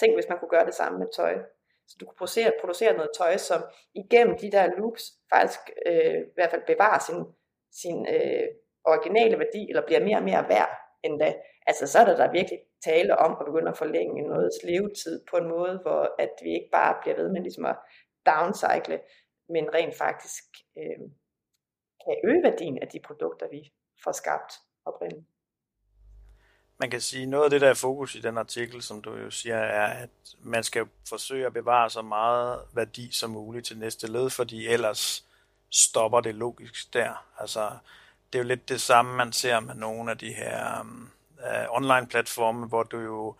Tænk, 0.00 0.14
hvis 0.14 0.28
man 0.28 0.38
kunne 0.38 0.54
gøre 0.56 0.66
det 0.66 0.74
samme 0.74 0.98
med 0.98 1.06
tøj. 1.16 1.34
Så 1.88 1.96
du 2.00 2.06
kan 2.06 2.14
producere, 2.18 2.52
producere 2.60 2.96
noget 2.96 3.10
tøj, 3.18 3.36
som 3.36 3.60
igennem 3.94 4.38
de 4.38 4.50
der 4.50 4.66
loops 4.78 5.04
faktisk 5.34 5.60
øh, 5.86 6.18
i 6.30 6.34
hvert 6.34 6.50
fald 6.50 6.62
bevarer 6.66 6.98
sin, 6.98 7.20
sin 7.82 8.06
øh, 8.14 8.46
originale 8.84 9.38
værdi, 9.38 9.62
eller 9.68 9.86
bliver 9.86 10.04
mere 10.04 10.16
og 10.16 10.24
mere 10.30 10.48
værd 10.48 10.72
end 11.04 11.18
da. 11.20 11.34
Altså 11.66 11.86
så 11.86 11.98
er 11.98 12.04
der, 12.04 12.16
der 12.16 12.32
virkelig 12.32 12.60
tale 12.84 13.18
om 13.18 13.32
at 13.40 13.46
begynde 13.46 13.70
at 13.70 13.78
forlænge 13.78 14.22
noget 14.22 14.50
levetid 14.64 15.24
på 15.30 15.36
en 15.36 15.48
måde, 15.48 15.78
hvor 15.82 16.14
at 16.18 16.32
vi 16.42 16.50
ikke 16.58 16.70
bare 16.72 16.98
bliver 17.02 17.16
ved 17.16 17.28
med 17.32 17.40
ligesom 17.40 17.64
at 17.64 17.76
downcycle, 18.26 19.00
men 19.48 19.74
rent 19.74 19.94
faktisk 19.94 20.44
øh, 20.78 21.04
kan 22.04 22.16
øge 22.24 22.42
værdien 22.42 22.78
af 22.82 22.88
de 22.88 23.00
produkter, 23.08 23.46
vi 23.48 23.72
får 24.04 24.12
skabt 24.12 24.52
oprindeligt 24.84 25.35
man 26.78 26.90
kan 26.90 27.00
sige, 27.00 27.26
noget 27.26 27.44
af 27.44 27.50
det, 27.50 27.60
der 27.60 27.68
er 27.68 27.74
fokus 27.74 28.14
i 28.14 28.20
den 28.20 28.38
artikel, 28.38 28.82
som 28.82 29.02
du 29.02 29.16
jo 29.16 29.30
siger, 29.30 29.56
er, 29.56 29.86
at 29.86 30.10
man 30.42 30.64
skal 30.64 30.86
forsøge 31.08 31.46
at 31.46 31.52
bevare 31.52 31.90
så 31.90 32.02
meget 32.02 32.60
værdi 32.72 33.12
som 33.12 33.30
muligt 33.30 33.66
til 33.66 33.78
næste 33.78 34.12
led, 34.12 34.30
fordi 34.30 34.66
ellers 34.66 35.24
stopper 35.70 36.20
det 36.20 36.34
logisk 36.34 36.92
der. 36.92 37.26
Altså, 37.38 37.70
det 38.32 38.38
er 38.38 38.42
jo 38.42 38.48
lidt 38.48 38.68
det 38.68 38.80
samme, 38.80 39.16
man 39.16 39.32
ser 39.32 39.60
med 39.60 39.74
nogle 39.74 40.10
af 40.10 40.18
de 40.18 40.32
her 40.32 40.80
um, 40.80 41.10
uh, 41.38 41.76
online-platforme, 41.76 42.66
hvor 42.66 42.82
du 42.82 42.98
jo 42.98 43.34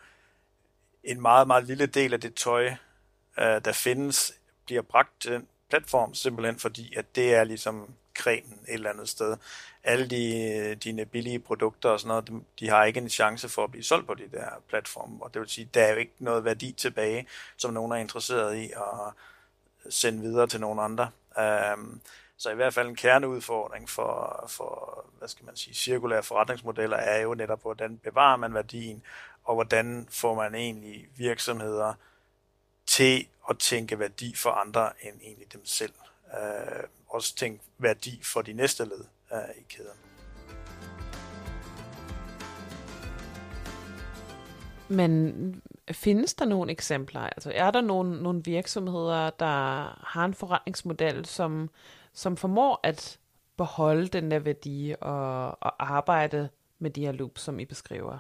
en 1.05 1.21
meget, 1.21 1.47
meget 1.47 1.65
lille 1.65 1.87
del 1.87 2.13
af 2.13 2.21
det 2.21 2.35
tøj, 2.35 2.67
uh, 3.39 3.45
der 3.45 3.73
findes, 3.73 4.33
bliver 4.67 4.83
bragt 4.83 5.21
til 5.21 5.33
den 5.33 5.49
platform, 5.69 6.15
simpelthen 6.15 6.59
fordi, 6.59 6.95
at 6.95 7.17
det 7.17 7.35
er 7.35 7.45
ligesom 7.45 7.95
kremen 8.17 8.59
et 8.69 8.75
eller 8.75 8.91
andet 8.91 9.09
sted. 9.09 9.37
Alle 9.85 10.07
de, 10.07 10.75
dine 10.75 11.07
billige 11.07 11.39
produkter 11.39 11.89
og 11.89 12.01
sådan 12.01 12.09
noget, 12.09 12.29
de, 12.29 12.41
de 12.61 12.69
har 12.69 12.85
ikke 12.85 13.01
en 13.01 13.09
chance 13.09 13.49
for 13.49 13.65
at 13.65 13.71
blive 13.71 13.85
solgt 13.85 14.07
på 14.07 14.15
de 14.15 14.29
der 14.33 14.49
platforme, 14.69 15.23
og 15.23 15.35
det 15.35 15.41
vil 15.41 15.49
sige, 15.49 15.71
der 15.75 15.83
er 15.83 15.91
jo 15.93 15.97
ikke 15.97 16.15
noget 16.19 16.45
værdi 16.45 16.73
tilbage, 16.73 17.27
som 17.57 17.73
nogen 17.73 17.93
er 17.93 17.97
interesseret 17.97 18.57
i 18.57 18.71
at 18.73 19.13
sende 19.93 20.21
videre 20.21 20.47
til 20.47 20.61
nogen 20.61 20.79
andre. 20.79 21.11
Um, 21.75 22.01
så 22.37 22.51
i 22.51 22.55
hvert 22.55 22.75
fald 22.75 22.89
en 22.89 22.97
kerneudfordring 22.97 23.91
for, 23.91 24.45
for 24.49 25.05
hvad 25.19 25.29
skal 25.29 25.47
man 25.47 25.57
sige, 25.57 25.75
cirkulære 25.75 26.23
forretningsmodeller 26.23 26.97
er 26.97 27.21
jo 27.21 27.35
netop, 27.35 27.63
hvordan 27.63 27.99
bevarer 27.99 28.37
man 28.37 28.55
værdien, 28.55 29.03
og 29.45 29.55
hvordan 29.55 30.09
får 30.11 30.35
man 30.35 30.55
egentlig 30.55 31.09
virksomheder 31.17 31.95
til 32.87 33.27
at 33.51 33.59
tænke 33.59 33.99
værdi 33.99 34.35
for 34.35 34.51
andre 34.51 34.91
end 35.03 35.21
egentlig 35.23 35.53
dem 35.53 35.67
selv. 35.67 35.93
Øh, 36.35 36.85
også 37.09 37.37
tænke 37.37 37.65
værdi 37.79 38.21
for 38.23 38.43
de 38.43 38.53
næste 38.53 38.85
led 38.85 39.05
uh, 39.33 39.57
i 39.59 39.63
kæden. 39.69 39.99
Men 44.89 45.63
findes 45.93 46.35
der 46.35 46.45
nogle 46.45 46.73
eksempler? 46.73 47.21
Altså 47.21 47.53
er 47.55 47.71
der 47.71 47.81
nogle, 47.81 48.23
nogle 48.23 48.43
virksomheder, 48.45 49.31
der 49.31 49.47
har 50.07 50.25
en 50.25 50.35
forretningsmodel, 50.35 51.27
som, 51.27 51.71
som 52.13 52.37
formår 52.37 52.81
at 52.83 53.19
beholde 53.57 54.09
den 54.09 54.31
der 54.31 54.39
værdi 54.39 54.95
og, 55.01 55.49
og 55.63 55.95
arbejde 55.95 56.49
med 56.79 56.91
de 56.91 57.05
her 57.05 57.13
loops, 57.13 57.41
som 57.41 57.61
I 57.61 57.65
beskriver? 57.65 58.19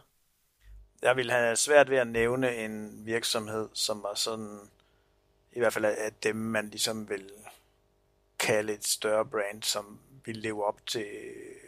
Jeg 1.02 1.16
vil 1.16 1.30
have 1.30 1.56
svært 1.56 1.90
ved 1.90 1.96
at 1.96 2.06
nævne 2.06 2.56
en 2.56 3.06
virksomhed, 3.06 3.68
som 3.72 4.02
var 4.02 4.14
sådan, 4.14 4.58
i 5.52 5.58
hvert 5.58 5.72
fald 5.72 5.84
af 5.84 6.12
dem, 6.22 6.36
man 6.36 6.68
ligesom 6.68 7.08
vil 7.08 7.30
kalde 8.38 8.72
et 8.72 8.86
større 8.86 9.26
brand, 9.26 9.62
som 9.62 9.98
vil 10.24 10.36
leve 10.36 10.64
op 10.64 10.86
til, 10.86 11.06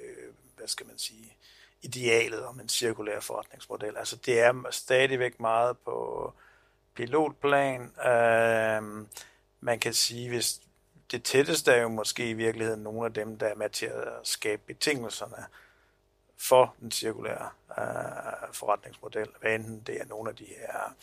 øh, 0.03 0.33
hvad 0.57 0.69
skal 0.69 0.87
man 0.87 0.99
sige, 0.99 1.37
idealet 1.83 2.45
om 2.45 2.61
en 2.61 2.69
cirkulær 2.69 3.21
forretningsmodel. 3.21 3.97
Altså 3.97 4.17
det 4.17 4.41
er 4.41 4.71
stadigvæk 4.71 5.41
meget 5.41 5.79
på 5.79 6.33
pilotplan. 6.95 7.81
Øh, 8.07 9.07
man 9.61 9.79
kan 9.81 9.95
sige, 9.95 10.29
hvis 10.29 10.61
det 11.11 11.23
tætteste 11.23 11.73
er 11.73 11.83
jo 11.83 11.89
måske 11.89 12.31
i 12.31 12.33
virkeligheden 12.33 12.83
nogle 12.83 13.05
af 13.05 13.15
dem, 13.15 13.39
der 13.39 13.47
er 13.47 13.55
med 13.55 13.71
til 13.71 13.87
at 13.87 14.13
skabe 14.23 14.63
betingelserne 14.67 15.47
for 16.41 16.75
den 16.81 16.91
cirkulære 16.91 17.49
øh, 17.79 18.53
forretningsmodel, 18.53 19.29
hvad 19.41 19.55
enten 19.55 19.83
det 19.87 20.01
er 20.01 20.05
nogle 20.05 20.31
af 20.31 20.37
de 20.37 20.45
her 20.45 20.95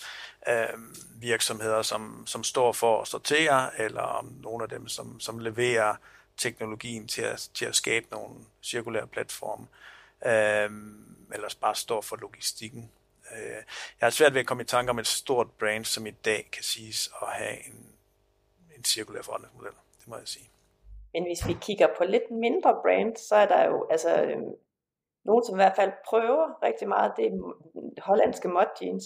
øh, 0.48 0.80
virksomheder, 1.22 1.82
som, 1.82 2.24
som 2.28 2.44
står 2.44 2.72
for 2.72 3.02
at 3.02 3.08
sortere, 3.08 3.80
eller 3.80 4.02
om 4.02 4.26
nogle 4.42 4.64
af 4.64 4.70
dem, 4.70 4.88
som, 4.88 5.20
som 5.20 5.40
leverer 5.40 5.96
teknologien 6.38 7.08
til 7.08 7.22
at, 7.22 7.50
til 7.54 7.66
at 7.66 7.76
skabe 7.76 8.06
nogle 8.12 8.36
cirkulære 8.64 9.08
platforme, 9.08 9.68
øh, 10.26 10.72
eller 11.34 11.56
bare 11.62 11.76
står 11.76 12.02
for 12.02 12.16
logistikken. 12.16 12.92
Øh, 13.32 13.64
jeg 14.00 14.06
har 14.06 14.10
svært 14.10 14.34
ved 14.34 14.42
at 14.42 14.48
komme 14.48 14.64
i 14.64 14.66
tanke 14.66 14.90
om 14.90 15.00
et 15.00 15.08
stort 15.08 15.52
brand, 15.52 15.86
som 15.86 16.08
i 16.08 16.12
dag 16.12 16.50
kan 16.52 16.64
siges 16.64 17.12
at 17.22 17.28
have 17.28 17.68
en, 17.68 17.96
en 18.78 18.84
cirkulær 18.84 19.22
forretningsmodel. 19.22 19.72
Det 20.00 20.08
må 20.08 20.18
jeg 20.18 20.28
sige. 20.28 20.50
Men 21.14 21.24
hvis 21.24 21.48
vi 21.48 21.58
kigger 21.62 21.88
på 21.98 22.04
lidt 22.04 22.32
mindre 22.32 22.80
brand, 22.82 23.18
så 23.18 23.36
er 23.36 23.46
der 23.46 23.66
jo 23.66 23.88
altså 23.90 24.24
øhm, 24.24 24.56
nogen, 25.26 25.44
som 25.44 25.56
i 25.56 25.62
hvert 25.62 25.76
fald 25.76 25.92
prøver 26.10 26.64
rigtig 26.64 26.88
meget, 26.88 27.14
det 27.18 27.26
er 27.26 28.02
hollandske 28.02 28.48
mod 28.48 28.70
jeans, 28.82 29.04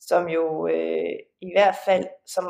som 0.00 0.28
jo 0.28 0.66
øh, 0.66 1.14
i 1.40 1.50
hvert 1.54 1.76
fald, 1.86 2.06
som 2.26 2.46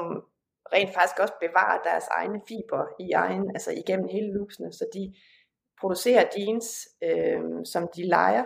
rent 0.73 0.95
faktisk 0.95 1.19
også 1.21 1.35
bevarer 1.41 1.83
deres 1.83 2.07
egne 2.11 2.41
fiber 2.49 2.83
i 3.01 3.13
egen, 3.13 3.51
altså 3.55 3.71
igennem 3.73 4.09
hele 4.09 4.33
loopsene, 4.33 4.73
så 4.73 4.85
de 4.95 5.15
producerer 5.81 6.25
jeans, 6.37 6.89
øh, 7.03 7.41
som 7.65 7.89
de 7.97 8.03
leger 8.09 8.45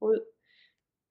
ud. 0.00 0.20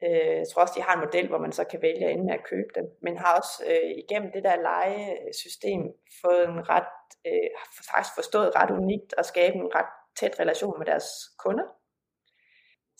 Øh, 0.03 0.37
jeg 0.41 0.47
tror 0.47 0.61
også, 0.61 0.73
de 0.77 0.81
har 0.81 0.93
en 0.93 1.05
model, 1.05 1.27
hvor 1.27 1.37
man 1.37 1.51
så 1.51 1.63
kan 1.63 1.81
vælge 1.81 2.05
at 2.07 2.19
med 2.19 2.33
at 2.33 2.43
købe 2.51 2.71
dem, 2.75 2.85
men 3.01 3.17
har 3.17 3.37
også 3.37 3.63
øh, 3.71 3.91
igennem 4.03 4.31
det 4.31 4.43
der 4.43 4.65
lejesystem 4.69 5.81
fået 6.21 6.43
en 6.49 6.69
ret, 6.69 6.93
øh, 7.27 7.49
faktisk 7.91 8.15
forstået 8.15 8.55
ret 8.55 8.71
unikt 8.71 9.13
at 9.17 9.25
skabe 9.25 9.55
en 9.55 9.75
ret 9.75 9.91
tæt 10.19 10.39
relation 10.39 10.79
med 10.79 10.85
deres 10.85 11.07
kunder 11.43 11.78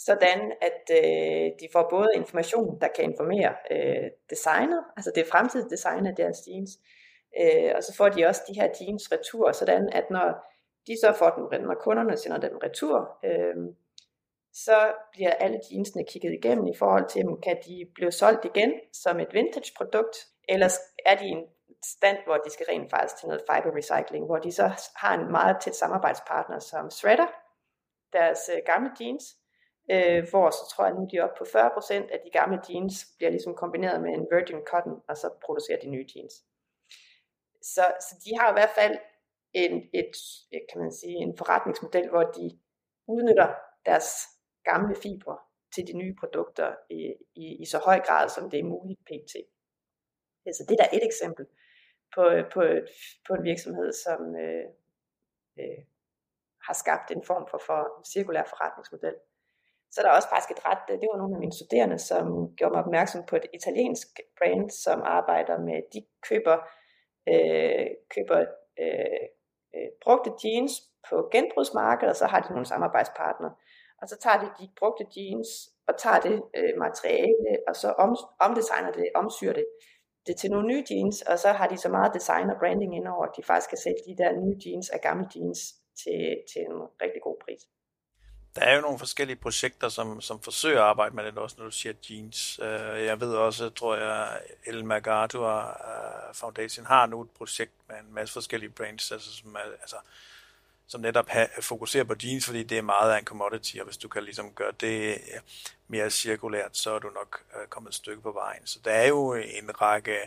sådan 0.06 0.52
at 0.62 0.82
øh, 1.00 1.52
de 1.60 1.68
får 1.74 1.88
både 1.90 2.10
information, 2.16 2.80
der 2.82 2.88
kan 2.96 3.04
informere 3.04 3.54
øh, 3.72 4.10
designet, 4.30 4.84
altså 4.98 5.12
det 5.16 5.28
fremtidige 5.28 5.70
design 5.70 6.06
af 6.06 6.16
deres 6.16 6.38
jeans, 6.48 6.72
øh, 7.42 7.72
og 7.76 7.84
så 7.84 7.96
får 7.98 8.10
de 8.10 8.26
også 8.26 8.42
de 8.48 8.60
her 8.60 8.68
jeans 8.82 9.12
retur, 9.12 9.52
sådan 9.52 9.90
at 9.90 10.10
når 10.10 10.28
de 10.88 10.96
så 11.04 11.14
får 11.14 11.50
dem, 11.52 11.62
når 11.62 11.76
kunderne 11.76 12.18
sender 12.18 12.40
dem 12.40 12.58
retur, 12.64 13.18
øh, 13.26 13.56
så 14.54 14.94
bliver 15.12 15.32
alle 15.32 15.60
jeansene 15.72 16.06
kigget 16.06 16.34
igennem 16.34 16.68
i 16.68 16.76
forhold 16.78 17.10
til, 17.10 17.24
kan 17.44 17.58
de 17.68 17.86
blive 17.96 18.12
solgt 18.12 18.46
igen 18.46 18.74
som 18.94 19.20
et 19.20 19.34
vintage 19.34 19.74
produkt, 19.78 20.18
eller 20.50 20.70
er 21.06 21.16
de 21.16 21.26
i 21.26 21.30
en 21.30 21.46
stand, 21.86 22.18
hvor 22.26 22.38
de 22.38 22.50
skal 22.50 22.66
rent 22.70 22.90
faktisk 22.90 23.18
til 23.18 23.28
noget 23.28 23.42
fiber 23.42 23.76
recycling, 23.78 24.26
hvor 24.26 24.38
de 24.38 24.52
så 24.52 24.92
har 24.96 25.14
en 25.20 25.32
meget 25.32 25.58
tæt 25.62 25.76
samarbejdspartner 25.76 26.60
som 26.60 26.90
Shredder, 26.90 27.28
deres 28.14 28.50
øh, 28.56 28.62
gamle 28.66 28.92
jeans, 29.02 29.39
øh, 29.94 30.30
hvor 30.30 30.50
så 30.50 30.64
tror 30.72 30.86
jeg 30.86 30.96
nu 30.96 31.08
de 31.12 31.18
er 31.18 31.24
oppe 31.24 31.38
på 31.38 31.44
40% 31.44 31.94
af 32.14 32.20
de 32.26 32.32
gamle 32.40 32.60
jeans 32.70 32.96
bliver 33.18 33.30
ligesom 33.30 33.56
kombineret 33.56 34.02
med 34.02 34.12
en 34.14 34.28
virgin 34.32 34.62
cotton, 34.72 35.02
og 35.10 35.18
så 35.18 35.28
producerer 35.46 35.80
de 35.80 35.90
nye 35.90 36.08
jeans. 36.16 36.34
Så, 37.62 37.84
så 38.06 38.14
de 38.26 38.38
har 38.40 38.50
i 38.50 38.58
hvert 38.58 38.76
fald 38.80 38.98
en, 39.54 39.90
et, 39.94 40.12
kan 40.72 40.82
man 40.82 40.92
sige, 40.92 41.16
en 41.16 41.38
forretningsmodel, 41.38 42.10
hvor 42.10 42.24
de 42.24 42.60
udnytter 43.08 43.50
deres 43.86 44.08
gamle 44.64 44.96
fibre 44.96 45.38
til 45.76 45.88
de 45.88 45.94
nye 45.94 46.16
produkter 46.20 46.76
i, 46.90 47.14
i, 47.36 47.62
i 47.62 47.66
så 47.66 47.78
høj 47.78 48.00
grad, 48.00 48.30
som 48.30 48.50
det 48.50 48.60
er 48.60 48.64
muligt 48.64 49.00
pt. 49.00 49.34
Altså 50.46 50.66
det 50.68 50.74
er 50.80 50.84
da 50.84 50.98
et 50.98 51.06
eksempel 51.06 51.46
på, 52.16 52.24
på, 52.54 52.62
på 53.28 53.34
en 53.34 53.44
virksomhed, 53.44 53.94
som 53.94 54.36
øh, 54.36 54.66
øh, 55.60 55.82
har 56.68 56.74
skabt 56.74 57.12
en 57.12 57.24
form 57.24 57.48
for, 57.52 57.62
for 57.66 58.04
cirkulær 58.14 58.44
forretningsmodel. 58.44 59.16
Så 59.92 60.02
der 60.02 60.10
er 60.10 60.16
også 60.16 60.30
faktisk 60.30 60.52
et 60.52 60.66
ret, 60.66 61.02
det 61.02 61.10
var 61.12 61.18
nogle 61.18 61.36
af 61.36 61.40
mine 61.40 61.58
studerende, 61.60 62.00
som 62.00 62.26
gjorde 62.58 62.74
mig 62.74 62.84
opmærksom 62.84 63.22
på 63.30 63.36
et 63.36 63.46
italiensk 63.54 64.08
brand, 64.38 64.70
som 64.70 65.02
arbejder 65.18 65.58
med, 65.68 65.78
de 65.94 66.02
køber, 66.30 66.58
øh, 67.32 67.88
køber 68.16 68.40
øh, 68.84 69.26
øh, 69.76 69.90
brugte 70.04 70.32
jeans 70.44 70.74
på 71.10 71.30
genbrugsmarkedet, 71.32 72.10
og 72.10 72.16
så 72.16 72.26
har 72.26 72.40
de 72.42 72.52
nogle 72.52 72.66
samarbejdspartnere. 72.66 73.54
Og 74.02 74.10
så 74.10 74.18
tager 74.24 74.40
de 74.44 74.48
de 74.60 74.70
brugte 74.80 75.06
jeans 75.16 75.50
og 75.88 75.94
tager 75.98 76.20
det 76.20 76.38
øh, 76.58 76.74
materiale, 76.78 77.52
og 77.68 77.76
så 77.76 77.90
om, 78.04 78.18
omdesigner 78.40 78.92
det, 78.92 79.10
omsyrer 79.16 79.54
det, 79.54 79.66
det 80.28 80.36
til 80.38 80.52
nogle 80.52 80.68
nye 80.68 80.84
jeans, 80.92 81.22
og 81.22 81.40
så 81.40 81.50
har 81.60 81.68
de 81.68 81.78
så 81.78 81.90
meget 81.90 82.14
design 82.14 82.50
og 82.50 82.58
branding 82.60 82.96
indover, 82.96 83.26
at 83.26 83.38
de 83.38 83.44
faktisk 83.44 83.70
kan 83.70 83.78
sælge 83.78 84.04
de 84.08 84.18
der 84.22 84.32
nye 84.44 84.58
jeans 84.66 84.90
af 84.90 85.02
gamle 85.02 85.28
jeans 85.36 85.60
til, 86.02 86.22
til 86.52 86.62
en 86.70 86.78
rigtig 87.04 87.22
god 87.22 87.38
pris. 87.46 87.62
Der 88.60 88.66
er 88.66 88.76
jo 88.76 88.82
nogle 88.82 89.00
forskellige 89.00 89.36
projekter, 89.36 89.90
som, 89.90 90.22
som 90.22 90.42
forsøger 90.42 90.82
at 90.82 90.88
arbejde 90.88 91.16
med 91.16 91.26
det 91.26 91.38
også, 91.38 91.56
når 91.60 91.66
du 91.66 91.72
siger 91.72 91.94
jeans. 92.10 92.60
Uh, 92.60 92.66
jeg 93.06 93.20
ved 93.20 93.34
også, 93.34 93.70
tror 93.70 93.96
jeg, 93.96 94.42
El 94.66 94.86
MacArthur 94.86 95.50
uh, 95.50 96.30
øh, 96.30 96.36
Foundation 96.36 96.86
har 96.86 97.06
nu 97.06 97.22
et 97.22 97.30
projekt 97.30 97.72
med 97.88 97.96
en 97.96 98.14
masse 98.14 98.34
forskellige 98.34 98.70
brands, 98.70 99.12
altså, 99.12 99.38
som, 99.38 99.56
er, 99.56 99.60
altså, 99.82 99.96
som 100.88 101.02
netop 101.02 101.30
ha, 101.30 101.46
fokuserer 101.62 102.04
på 102.04 102.16
jeans, 102.24 102.46
fordi 102.46 102.64
det 102.64 102.78
er 102.78 102.82
meget 102.82 103.14
af 103.14 103.20
en 103.20 103.26
commodity, 103.26 103.78
og 103.78 103.86
hvis 103.86 103.98
du 103.98 104.08
kan 104.08 104.24
ligesom 104.24 104.52
gøre 104.52 104.72
det 104.72 105.12
øh, 105.12 105.40
mere 105.88 106.10
cirkulært, 106.10 106.78
så 106.78 106.92
er 106.92 107.00
du 107.00 107.10
nok 107.10 107.42
uh, 107.56 107.68
kommet 107.70 107.90
et 107.90 107.96
stykke 107.96 108.22
på 108.22 108.32
vejen. 108.32 108.68
Så 108.68 108.80
der 108.86 108.92
er 108.92 109.08
jo 109.08 109.34
en 109.34 109.82
række 109.82 110.18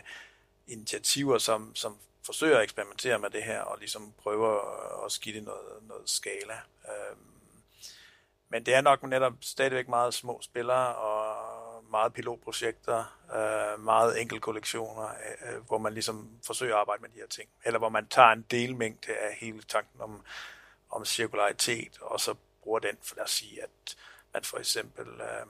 initiativer, 0.67 1.37
som, 1.37 1.75
som 1.75 1.97
forsøger 2.25 2.57
at 2.57 2.63
eksperimentere 2.63 3.19
med 3.19 3.29
det 3.29 3.43
her, 3.43 3.61
og 3.61 3.79
ligesom 3.79 4.13
prøver 4.23 5.05
at 5.05 5.19
give 5.21 5.35
det 5.35 5.43
noget, 5.43 5.87
noget 5.87 6.09
skala. 6.09 6.57
Uh, 6.83 7.17
men 8.53 8.65
det 8.65 8.73
er 8.75 8.81
nok 8.81 9.03
netop 9.03 9.33
stadigvæk 9.41 9.87
meget 9.87 10.13
små 10.13 10.41
spillere 10.41 10.95
og 10.95 11.83
meget 11.91 12.13
pilotprojekter, 12.13 13.17
øh, 13.35 13.83
meget 13.83 14.21
enkeltkollektioner, 14.21 15.07
øh, 15.07 15.55
øh, 15.55 15.61
hvor 15.67 15.77
man 15.77 15.93
ligesom 15.93 16.29
forsøger 16.45 16.75
at 16.75 16.79
arbejde 16.79 17.01
med 17.01 17.09
de 17.09 17.19
her 17.19 17.27
ting. 17.27 17.49
Eller 17.65 17.79
hvor 17.79 17.89
man 17.89 18.07
tager 18.07 18.27
en 18.31 18.45
delmængde 18.51 19.17
af 19.17 19.35
hele 19.35 19.61
tanken 19.61 20.01
om, 20.01 20.23
om 20.89 21.05
cirkularitet, 21.05 21.97
og 22.01 22.19
så 22.19 22.35
bruger 22.63 22.79
den 22.79 22.97
for 23.01 23.21
at 23.21 23.29
sige, 23.29 23.63
at 23.63 23.95
man 24.33 24.43
for 24.43 24.57
eksempel 24.57 25.07
øh, 25.07 25.47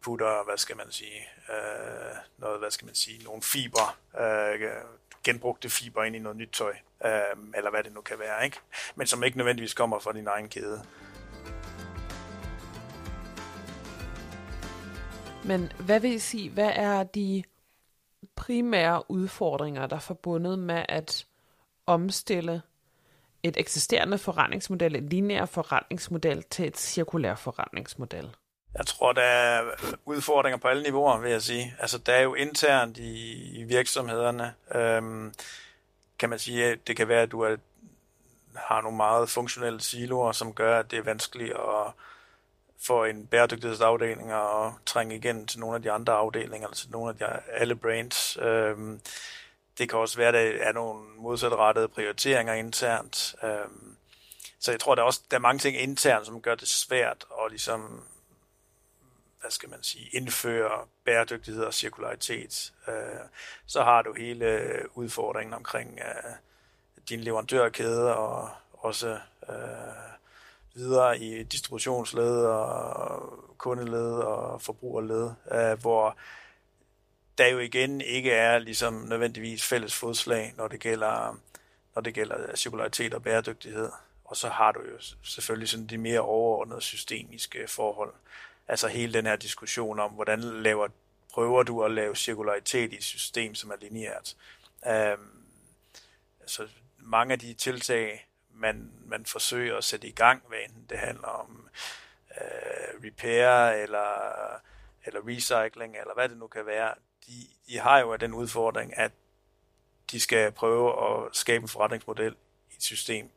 putter, 0.00 0.44
hvad 0.44 0.56
skal 0.56 0.76
man 0.76 0.90
sige, 0.90 1.28
øh, 1.50 2.16
noget, 2.38 2.58
hvad 2.58 2.70
skal 2.70 2.86
man 2.86 2.94
sige, 2.94 3.24
nogle 3.24 3.42
fiber, 3.42 3.98
øh, 4.20 4.70
genbrugte 5.24 5.70
fiber 5.70 6.04
ind 6.04 6.16
i 6.16 6.18
noget 6.18 6.38
nyt 6.38 6.50
tøj, 6.52 6.76
øh, 7.04 7.36
eller 7.54 7.70
hvad 7.70 7.84
det 7.84 7.92
nu 7.92 8.00
kan 8.00 8.18
være, 8.18 8.44
ikke? 8.44 8.60
Men 8.94 9.06
som 9.06 9.24
ikke 9.24 9.38
nødvendigvis 9.38 9.74
kommer 9.74 9.98
fra 9.98 10.12
din 10.12 10.26
egen 10.26 10.48
kæde. 10.48 10.84
Men 15.48 15.72
hvad 15.78 16.00
vil 16.00 16.12
I 16.12 16.18
sige, 16.18 16.50
hvad 16.50 16.72
er 16.74 17.02
de 17.02 17.42
primære 18.36 19.10
udfordringer, 19.10 19.86
der 19.86 19.96
er 19.96 20.00
forbundet 20.00 20.58
med 20.58 20.84
at 20.88 21.26
omstille 21.86 22.62
et 23.42 23.56
eksisterende 23.56 24.18
forretningsmodel, 24.18 24.96
en 24.96 25.08
lineær 25.08 25.44
forretningsmodel, 25.44 26.42
til 26.42 26.66
et 26.66 26.78
cirkulær 26.78 27.34
forretningsmodel? 27.34 28.36
Jeg 28.78 28.86
tror, 28.86 29.12
der 29.12 29.22
er 29.22 29.62
udfordringer 30.04 30.58
på 30.58 30.68
alle 30.68 30.82
niveauer, 30.82 31.18
vil 31.18 31.30
jeg 31.30 31.42
sige. 31.42 31.74
Altså, 31.78 31.98
der 31.98 32.12
er 32.12 32.22
jo 32.22 32.34
internt 32.34 32.98
i, 32.98 33.42
i 33.60 33.62
virksomhederne, 33.62 34.54
øhm, 34.74 35.34
kan 36.18 36.30
man 36.30 36.38
sige, 36.38 36.76
det 36.86 36.96
kan 36.96 37.08
være, 37.08 37.22
at 37.22 37.32
du 37.32 37.40
er, 37.40 37.56
har 38.54 38.82
nogle 38.82 38.96
meget 38.96 39.30
funktionelle 39.30 39.80
siloer, 39.80 40.32
som 40.32 40.52
gør, 40.52 40.78
at 40.78 40.90
det 40.90 40.98
er 40.98 41.02
vanskeligt 41.02 41.52
at 41.52 41.92
for 42.82 43.06
en 43.06 43.26
bæredygtighedsafdeling 43.26 44.34
og 44.34 44.74
trænge 44.86 45.16
igen 45.16 45.46
til 45.46 45.60
nogle 45.60 45.76
af 45.76 45.82
de 45.82 45.90
andre 45.90 46.12
afdelinger, 46.12 46.68
eller 46.68 46.76
til 46.76 46.90
nogle 46.90 47.10
af 47.10 47.16
de 47.16 47.24
alle 47.52 47.76
brands. 47.76 48.36
Øhm, 48.40 49.00
det 49.78 49.88
kan 49.88 49.98
også 49.98 50.16
være, 50.16 50.28
at 50.28 50.34
der 50.34 50.64
er 50.64 50.72
nogle 50.72 51.08
modsatrettede 51.16 51.88
prioriteringer 51.88 52.54
internt. 52.54 53.34
Øhm, 53.42 53.96
så 54.58 54.70
jeg 54.70 54.80
tror, 54.80 54.94
der 54.94 55.02
er 55.02 55.06
også 55.06 55.20
der 55.30 55.36
er 55.36 55.40
mange 55.40 55.58
ting 55.58 55.76
internt, 55.76 56.26
som 56.26 56.40
gør 56.40 56.54
det 56.54 56.68
svært 56.68 57.26
at 57.44 57.50
ligesom, 57.50 58.04
hvad 59.40 59.50
skal 59.50 59.68
man 59.68 59.82
sige, 59.82 60.08
indføre 60.12 60.86
bæredygtighed 61.04 61.64
og 61.64 61.74
cirkularitet. 61.74 62.72
Øh, 62.88 62.94
så 63.66 63.82
har 63.82 64.02
du 64.02 64.12
hele 64.12 64.70
udfordringen 64.94 65.54
omkring 65.54 65.98
øh, 65.98 66.32
din 67.08 67.20
leverandørkæde 67.20 68.16
og 68.16 68.50
også 68.72 69.18
øh, 69.48 70.07
videre 70.78 71.18
i 71.18 71.42
distributionsled 71.42 72.44
og 72.44 73.54
kundeled 73.58 74.12
og 74.12 74.62
forbrugerled, 74.62 75.30
øh, 75.52 75.80
hvor 75.80 76.16
der 77.38 77.46
jo 77.46 77.58
igen 77.58 78.00
ikke 78.00 78.30
er 78.30 78.58
ligesom 78.58 78.94
nødvendigvis 78.94 79.64
fælles 79.64 79.94
fodslag, 79.94 80.54
når 80.56 80.68
det 80.68 80.80
gælder, 80.80 81.40
når 81.94 82.02
det 82.02 82.14
gælder 82.14 82.56
cirkularitet 82.56 83.14
og 83.14 83.22
bæredygtighed. 83.22 83.90
Og 84.24 84.36
så 84.36 84.48
har 84.48 84.72
du 84.72 84.80
jo 84.80 84.98
selvfølgelig 85.22 85.68
sådan 85.68 85.86
de 85.86 85.98
mere 85.98 86.20
overordnede 86.20 86.80
systemiske 86.80 87.68
forhold. 87.68 88.14
Altså 88.68 88.88
hele 88.88 89.12
den 89.12 89.26
her 89.26 89.36
diskussion 89.36 90.00
om, 90.00 90.10
hvordan 90.10 90.40
laver, 90.40 90.88
prøver 91.32 91.62
du 91.62 91.84
at 91.84 91.90
lave 91.90 92.16
cirkularitet 92.16 92.92
i 92.92 92.96
et 92.96 93.04
system, 93.04 93.54
som 93.54 93.70
er 93.70 93.76
lineært. 93.80 94.36
Øhm, 94.86 95.44
altså 96.40 96.68
mange 96.98 97.32
af 97.32 97.38
de 97.38 97.54
tiltag, 97.54 98.27
man, 98.58 98.92
man 99.06 99.26
forsøger 99.26 99.76
at 99.76 99.84
sætte 99.84 100.08
i 100.08 100.12
gang, 100.12 100.42
hvad 100.48 100.58
enten 100.58 100.86
det 100.88 100.98
handler 100.98 101.28
om 101.28 101.68
øh, 102.40 103.04
repair 103.04 103.48
eller, 103.82 104.10
eller 105.04 105.20
recycling, 105.26 105.96
eller 105.96 106.14
hvad 106.14 106.28
det 106.28 106.38
nu 106.38 106.46
kan 106.46 106.66
være, 106.66 106.94
de, 107.26 107.32
de 107.66 107.78
har 107.78 107.98
jo 107.98 108.16
den 108.16 108.34
udfordring, 108.34 108.98
at 108.98 109.12
de 110.10 110.20
skal 110.20 110.52
prøve 110.52 110.88
at 111.06 111.36
skabe 111.36 111.62
en 111.62 111.68
forretningsmodel 111.68 112.36
i 112.70 112.74
et 112.74 112.82
system, 112.82 113.30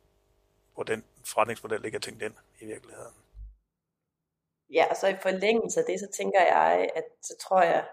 hvor 0.73 0.83
den 0.83 1.05
forretningsmodel 1.25 1.85
ikke 1.85 1.95
er 1.95 1.99
tænkt 1.99 2.21
ind 2.21 2.33
i 2.59 2.65
virkeligheden. 2.65 3.15
Ja, 4.73 4.85
og 4.89 4.95
så 4.95 5.07
i 5.07 5.15
forlængelse 5.21 5.79
af 5.79 5.85
det, 5.85 5.99
så 5.99 6.07
tænker 6.17 6.41
jeg, 6.41 6.89
at 6.95 7.03
så 7.21 7.33
tror 7.47 7.61
jeg, 7.61 7.87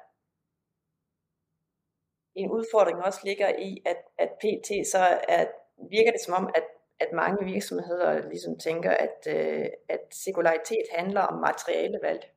en 2.35 2.51
udfordring 2.51 2.99
også 2.99 3.21
ligger 3.25 3.59
i, 3.59 3.83
at, 3.87 3.97
at 4.19 4.31
PT 4.41 4.69
så 4.93 5.21
er, 5.29 5.47
virker 5.91 6.13
det 6.13 6.21
som 6.21 6.35
om, 6.35 6.51
at 6.55 6.65
at 7.01 7.09
mange 7.13 7.45
virksomheder 7.45 8.29
ligesom 8.29 8.59
tænker, 8.59 8.91
at, 8.91 9.27
øh, 9.37 9.67
at 9.89 10.01
sekularitet 10.11 10.85
handler 10.97 11.21
om 11.21 11.41
materialevalg, 11.41 12.31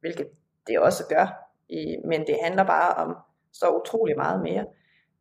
hvilket 0.00 0.28
det 0.66 0.78
også 0.78 1.06
gør, 1.08 1.52
i, 1.68 1.96
men 2.04 2.26
det 2.26 2.38
handler 2.42 2.64
bare 2.64 2.94
om 2.94 3.16
så 3.52 3.70
utrolig 3.70 4.16
meget 4.16 4.42
mere. 4.42 4.66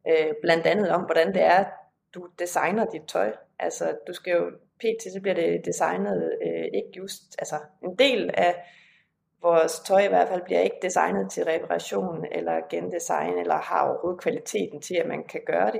Øh, 0.10 0.34
blandt 0.42 0.66
andet 0.66 0.90
om, 0.90 1.02
hvordan 1.02 1.34
det 1.34 1.44
er, 1.44 1.66
du 2.14 2.28
designer 2.40 2.86
dit 2.86 3.02
tøj. 3.08 3.34
Altså, 3.60 3.98
du 4.08 4.14
skal 4.14 4.34
jo, 4.34 4.52
pt. 4.80 5.04
så 5.14 5.20
bliver 5.22 5.36
det 5.36 5.66
designet 5.66 6.38
øh, 6.42 6.66
ikke 6.74 6.90
just, 6.98 7.36
altså 7.40 7.56
en 7.84 7.96
del 7.96 8.30
af 8.34 8.56
vores 9.42 9.80
tøj 9.80 10.02
i 10.02 10.08
hvert 10.08 10.28
fald 10.28 10.42
bliver 10.42 10.60
ikke 10.60 10.80
designet 10.82 11.32
til 11.32 11.44
reparation 11.44 12.26
eller 12.32 12.62
gendesign, 12.70 13.38
eller 13.38 13.56
har 13.56 13.88
overhovedet 13.88 14.22
kvaliteten 14.22 14.82
til, 14.82 14.96
at 14.96 15.08
man 15.08 15.24
kan 15.24 15.42
gøre 15.46 15.72
det. 15.72 15.80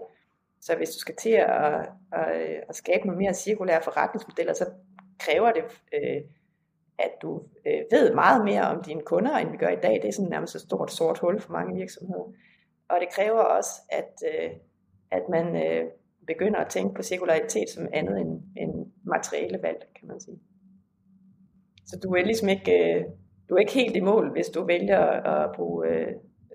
Så 0.62 0.76
hvis 0.76 0.90
du 0.90 1.00
skal 1.00 1.16
til 1.16 1.30
at, 1.30 1.90
at, 2.12 2.42
øh, 2.42 2.58
at 2.70 2.76
skabe 2.76 3.06
nogle 3.06 3.22
mere 3.22 3.34
cirkulære 3.34 3.82
forretningsmodeller, 3.84 4.54
så 4.54 4.66
kræver 5.20 5.52
det, 5.52 5.64
øh, 5.94 6.22
at 7.00 7.12
du 7.22 7.44
øh, 7.66 7.82
ved 7.92 8.14
meget 8.14 8.46
mere 8.46 8.62
om 8.62 8.84
dine 8.84 9.02
kunder, 9.02 9.38
end 9.38 9.52
vi 9.52 9.58
gør 9.58 9.70
i 9.70 9.82
dag. 9.84 9.94
Det 10.02 10.08
er 10.08 10.12
sådan 10.12 10.30
nærmest 10.30 10.56
et 10.56 10.62
stort 10.62 10.92
sort 10.92 11.20
hul 11.20 11.42
for 11.42 11.52
mange 11.52 11.76
virksomheder. 11.76 12.34
Og 12.90 12.98
det 13.00 13.10
kræver 13.12 13.40
også, 13.40 13.72
at, 13.90 14.14
øh, 14.32 14.50
at 15.12 15.24
man 15.30 15.56
øh, 15.66 15.86
begynder 16.28 16.60
at 16.60 16.70
tænke 16.70 16.96
på 16.96 17.04
cirkularitet 17.04 17.70
som 17.70 17.88
andet 17.94 18.22
end, 18.22 18.44
end 18.58 18.92
materielle 19.04 19.60
valg, 19.62 19.88
kan 20.00 20.08
man 20.08 20.20
sige. 20.20 20.40
Så 21.86 22.00
du 22.04 22.14
er 22.16 22.24
ligesom 22.24 22.50
ikke, 22.50 22.96
øh, 22.96 23.06
du 23.50 23.56
er 23.56 23.60
ikke 23.60 23.74
helt 23.74 23.96
i 23.96 24.00
mål, 24.00 24.32
hvis 24.32 24.48
du 24.48 24.66
vælger 24.66 25.00
at 25.00 25.52
bruge 25.56 25.88
øh, 25.88 26.08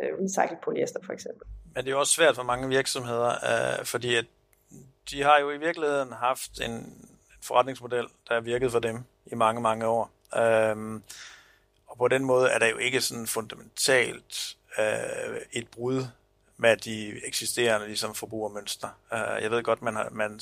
øh, 0.02 0.10
recycled 0.22 0.58
polyester 0.64 1.00
for 1.04 1.12
eksempel. 1.12 1.46
Men 1.76 1.84
det 1.84 1.90
er 1.90 1.94
jo 1.94 2.00
også 2.00 2.12
svært 2.12 2.34
for 2.34 2.42
mange 2.42 2.68
virksomheder, 2.68 3.30
øh, 3.78 3.84
fordi 3.84 4.14
at 4.14 4.24
de 5.10 5.22
har 5.22 5.38
jo 5.38 5.50
i 5.50 5.58
virkeligheden 5.58 6.12
haft 6.12 6.60
en 6.60 7.04
forretningsmodel, 7.42 8.06
der 8.28 8.34
har 8.34 8.40
virket 8.40 8.72
for 8.72 8.78
dem 8.78 9.04
i 9.26 9.34
mange, 9.34 9.60
mange 9.60 9.86
år. 9.86 10.10
Øh, 10.36 11.00
og 11.86 11.98
på 11.98 12.08
den 12.08 12.24
måde 12.24 12.48
er 12.48 12.58
der 12.58 12.66
jo 12.66 12.76
ikke 12.76 13.00
sådan 13.00 13.26
fundamentalt 13.26 14.56
øh, 14.78 15.40
et 15.52 15.68
brud 15.68 16.04
med 16.56 16.76
de 16.76 17.26
eksisterende 17.26 17.86
ligesom, 17.86 18.14
forbrugermønster. 18.14 18.88
Øh, 19.12 19.42
jeg 19.42 19.50
ved 19.50 19.62
godt, 19.62 19.82
man, 19.82 19.96
har, 19.96 20.08
man 20.10 20.40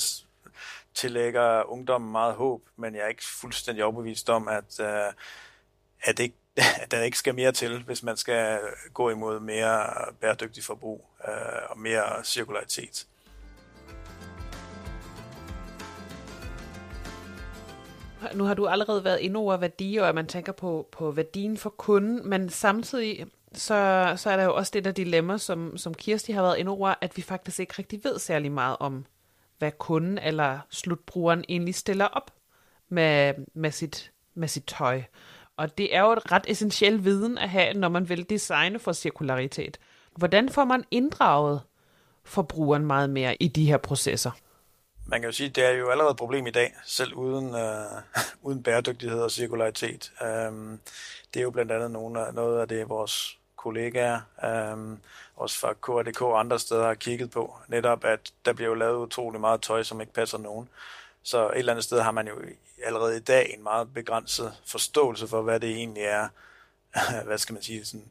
tillægger 0.95 1.63
ungdommen 1.63 2.13
meget 2.13 2.35
håb, 2.35 2.63
men 2.77 2.95
jeg 2.95 3.03
er 3.03 3.09
ikke 3.09 3.27
fuldstændig 3.27 3.85
overbevist 3.85 4.31
om, 4.31 4.49
at, 4.49 4.81
øh, 4.81 5.13
at, 6.03 6.19
ikke, 6.19 6.37
der 6.91 7.03
ikke 7.03 7.19
skal 7.19 7.35
mere 7.35 7.53
til, 7.53 7.83
hvis 7.83 8.03
man 8.03 8.17
skal 8.17 8.61
gå 8.93 9.11
imod 9.11 9.41
mere 9.41 9.87
bæredygtig 10.21 10.65
forbrug 10.65 11.11
uh, 11.29 11.71
og 11.71 11.79
mere 11.79 12.25
cirkularitet. 12.25 13.07
Nu 18.35 18.45
har 18.45 18.55
du 18.55 18.67
allerede 18.67 19.05
været 19.05 19.21
inde 19.21 19.37
over 19.37 19.57
værdi, 19.57 19.97
og 19.97 20.09
at 20.09 20.15
man 20.15 20.27
tænker 20.27 20.53
på, 20.53 20.89
på 20.93 21.11
værdien 21.11 21.57
for 21.57 21.71
kunden, 21.71 22.29
men 22.29 22.51
samtidig 22.51 23.27
så, 23.53 24.13
så 24.17 24.31
er 24.31 24.37
der 24.37 24.45
jo 24.45 24.55
også 24.55 24.71
det 24.75 24.85
der 24.85 24.93
dilemma, 24.93 25.39
som, 25.39 25.77
som 25.77 25.95
Kirsti 25.95 26.33
har 26.33 26.43
været 26.43 26.59
inde 26.59 26.71
over, 26.71 26.95
at 27.01 27.17
vi 27.17 27.23
faktisk 27.23 27.61
ikke 27.61 27.75
rigtig 27.79 28.05
ved 28.05 28.19
særlig 28.19 28.53
meget 28.53 28.77
om, 28.81 29.07
hvad 29.59 29.73
kunden 29.73 30.19
eller 30.19 30.59
slutbrugeren 30.71 31.45
egentlig 31.49 31.75
stiller 31.75 32.05
op 32.05 32.31
med, 32.89 33.35
med, 33.55 33.71
sit, 33.71 34.13
med 34.35 34.49
sit 34.49 34.65
tøj. 34.65 35.03
Og 35.57 35.79
det 35.79 35.97
er 35.97 36.01
jo 36.01 36.13
et 36.13 36.33
ret 36.33 36.45
essentiel 36.49 37.05
viden 37.05 37.39
at 37.39 37.51
have, 37.51 37.75
når 37.75 37.89
man 37.89 38.09
vil 38.09 38.31
designe 38.31 38.79
for 38.79 38.93
cirkularitet. 38.93 39.79
Hvordan 40.17 40.49
får 40.49 40.65
man 40.65 40.85
inddraget 40.91 41.61
forbrugeren 42.25 42.87
meget 42.87 43.11
mere 43.11 43.43
i 43.43 43.49
de 43.49 43.67
her 43.67 43.77
processer? 43.77 44.31
Man 45.07 45.21
kan 45.21 45.29
jo 45.29 45.33
sige, 45.33 45.49
at 45.49 45.57
det 45.57 45.65
er 45.65 45.71
jo 45.71 45.91
allerede 45.91 46.11
et 46.11 46.17
problem 46.17 46.47
i 46.47 46.51
dag, 46.51 46.75
selv 46.85 47.15
uden, 47.15 47.55
øh, 47.55 47.85
uden 48.47 48.63
bæredygtighed 48.63 49.21
og 49.21 49.31
cirkularitet. 49.31 50.13
Øhm, 50.23 50.81
det 51.35 51.41
er 51.41 51.45
jo 51.45 51.51
blandt 51.51 51.73
andet 51.73 51.91
nogle 51.91 52.27
af, 52.27 52.35
noget 52.35 52.61
af 52.61 52.69
det, 52.69 52.89
vores 52.89 53.39
kollegaer, 53.57 54.21
øhm, 54.45 54.99
også 55.37 55.59
fra 55.59 55.73
KRDK 55.73 56.23
og 56.23 56.41
andre 56.41 56.59
steder 56.59 56.87
har 56.87 56.95
kigget 56.95 57.31
på, 57.31 57.57
netop 57.69 58.05
at 58.05 58.33
der 58.45 58.53
bliver 58.53 58.69
jo 58.69 58.75
lavet 58.75 58.97
utrolig 58.97 59.41
meget 59.41 59.63
tøj, 59.63 59.83
som 59.83 60.01
ikke 60.01 60.13
passer 60.13 60.39
nogen. 60.39 60.69
Så 61.25 61.51
et 61.51 61.59
eller 61.59 61.73
andet 61.73 61.85
sted 61.85 62.01
har 62.01 62.11
man 62.11 62.29
jo 62.29 62.43
allerede 62.85 63.17
i 63.17 63.21
dag 63.21 63.55
en 63.55 63.63
meget 63.63 63.95
begrænset 63.95 64.55
forståelse 64.67 65.29
for, 65.29 65.43
hvad 65.43 65.61
det 65.61 65.71
egentlig 65.71 66.03
er, 66.03 66.29
hvad 67.27 67.39
skal 67.39 67.53
man 67.53 67.63
sige, 67.63 67.85
sådan, 67.85 68.11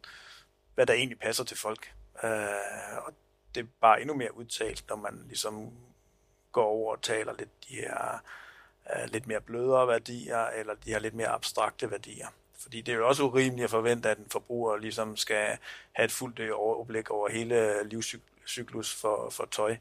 hvad 0.76 0.86
der 0.86 0.94
egentlig 0.94 1.20
passer 1.20 1.44
til 1.44 1.58
folk. 1.58 1.94
Øh, 2.24 2.98
og 3.06 3.14
det 3.56 3.62
er 3.62 3.68
bare 3.82 4.02
endnu 4.02 4.16
mere 4.16 4.38
udtalt, 4.38 4.84
når 4.90 4.96
man 4.96 5.26
ligesom 5.28 5.72
går 6.52 6.66
over 6.66 6.96
og 6.96 7.02
taler 7.02 7.34
lidt 7.34 7.70
de 7.70 7.76
her 7.76 8.24
øh, 8.96 9.12
lidt 9.12 9.28
mere 9.28 9.42
blødere 9.42 9.88
værdier, 9.88 10.46
eller 10.46 10.74
de 10.86 10.92
her 10.92 11.00
lidt 11.00 11.14
mere 11.14 11.28
abstrakte 11.28 11.92
værdier. 11.92 12.28
Fordi 12.60 12.82
det 12.82 12.92
er 12.92 12.98
jo 12.98 13.08
også 13.08 13.24
urimeligt 13.24 13.64
at 13.64 13.70
forvente, 13.70 14.10
at 14.10 14.18
en 14.18 14.30
forbruger 14.30 14.78
ligesom 14.78 15.18
skal 15.18 15.58
have 15.92 16.06
et 16.06 16.12
fuldt 16.12 16.40
øh, 16.40 16.52
overblik 16.54 17.10
over 17.10 17.30
hele 17.30 17.84
cyklus 18.48 18.96
for, 18.96 19.30
for 19.30 19.46
tøj. 19.52 19.78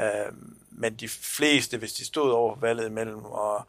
Øh, 0.00 0.32
men 0.70 0.94
de 0.94 1.08
fleste, 1.08 1.78
hvis 1.78 1.92
de 1.92 2.04
stod 2.04 2.30
over 2.30 2.54
valget 2.54 2.92
mellem 2.92 3.26
at 3.26 3.62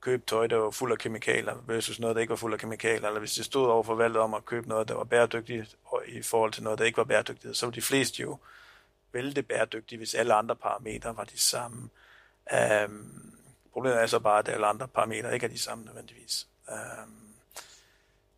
købe 0.00 0.22
tøj, 0.26 0.46
der 0.46 0.56
var 0.56 0.70
fuld 0.70 0.92
af 0.92 0.98
kemikalier, 0.98 1.54
versus 1.66 2.00
noget, 2.00 2.16
der 2.16 2.20
ikke 2.20 2.30
var 2.30 2.36
fuld 2.36 2.52
af 2.52 2.58
kemikalier, 2.58 3.06
eller 3.06 3.20
hvis 3.20 3.34
de 3.34 3.44
stod 3.44 3.66
over 3.66 3.82
for 3.82 3.94
valget 3.94 4.18
om 4.18 4.34
at 4.34 4.44
købe 4.44 4.68
noget, 4.68 4.88
der 4.88 4.94
var 4.94 5.04
bæredygtigt, 5.04 5.76
i 6.06 6.22
forhold 6.22 6.52
til 6.52 6.62
noget, 6.62 6.78
der 6.78 6.84
ikke 6.84 6.96
var 6.96 7.04
bæredygtigt, 7.04 7.56
så 7.56 7.66
ville 7.66 7.76
de 7.76 7.82
fleste 7.82 8.22
jo 8.22 8.38
vælge 9.12 9.34
det 9.34 9.48
bæredygtige, 9.48 9.98
hvis 9.98 10.14
alle 10.14 10.34
andre 10.34 10.56
parametre 10.56 11.16
var 11.16 11.24
de 11.24 11.40
samme. 11.40 11.90
Øhm, 12.52 13.32
problemet 13.72 14.02
er 14.02 14.06
så 14.06 14.18
bare, 14.18 14.38
at 14.38 14.48
alle 14.48 14.66
andre 14.66 14.88
parametre 14.88 15.34
ikke 15.34 15.46
er 15.46 15.50
de 15.50 15.58
samme 15.58 15.84
nødvendigvis. 15.84 16.46
Øhm, 16.70 17.26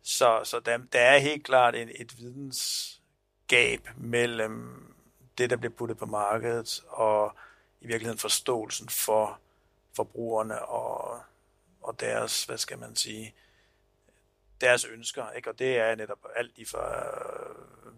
så, 0.03 0.41
så 0.43 0.59
der, 0.59 0.77
der 0.93 0.99
er 0.99 1.17
helt 1.17 1.43
klart 1.43 1.75
en, 1.75 1.89
et 1.95 2.19
vidensgab 2.19 3.89
mellem 3.97 4.88
det, 5.39 5.49
der 5.49 5.55
bliver 5.55 5.73
puttet 5.73 5.97
på 5.97 6.05
markedet, 6.05 6.83
og 6.87 7.35
i 7.81 7.87
virkeligheden 7.87 8.19
forståelsen 8.19 8.89
for 8.89 9.39
forbrugerne 9.95 10.65
og, 10.65 11.21
og 11.81 11.99
deres, 11.99 12.43
hvad 12.43 12.57
skal 12.57 12.79
man 12.79 12.95
sige, 12.95 13.35
deres 14.61 14.85
ønsker. 14.85 15.31
Ikke? 15.31 15.49
Og 15.49 15.59
det 15.59 15.77
er 15.77 15.95
netop 15.95 16.19
alt 16.35 16.57
i 16.57 16.65
fra 16.65 17.05
øh, 17.05 17.55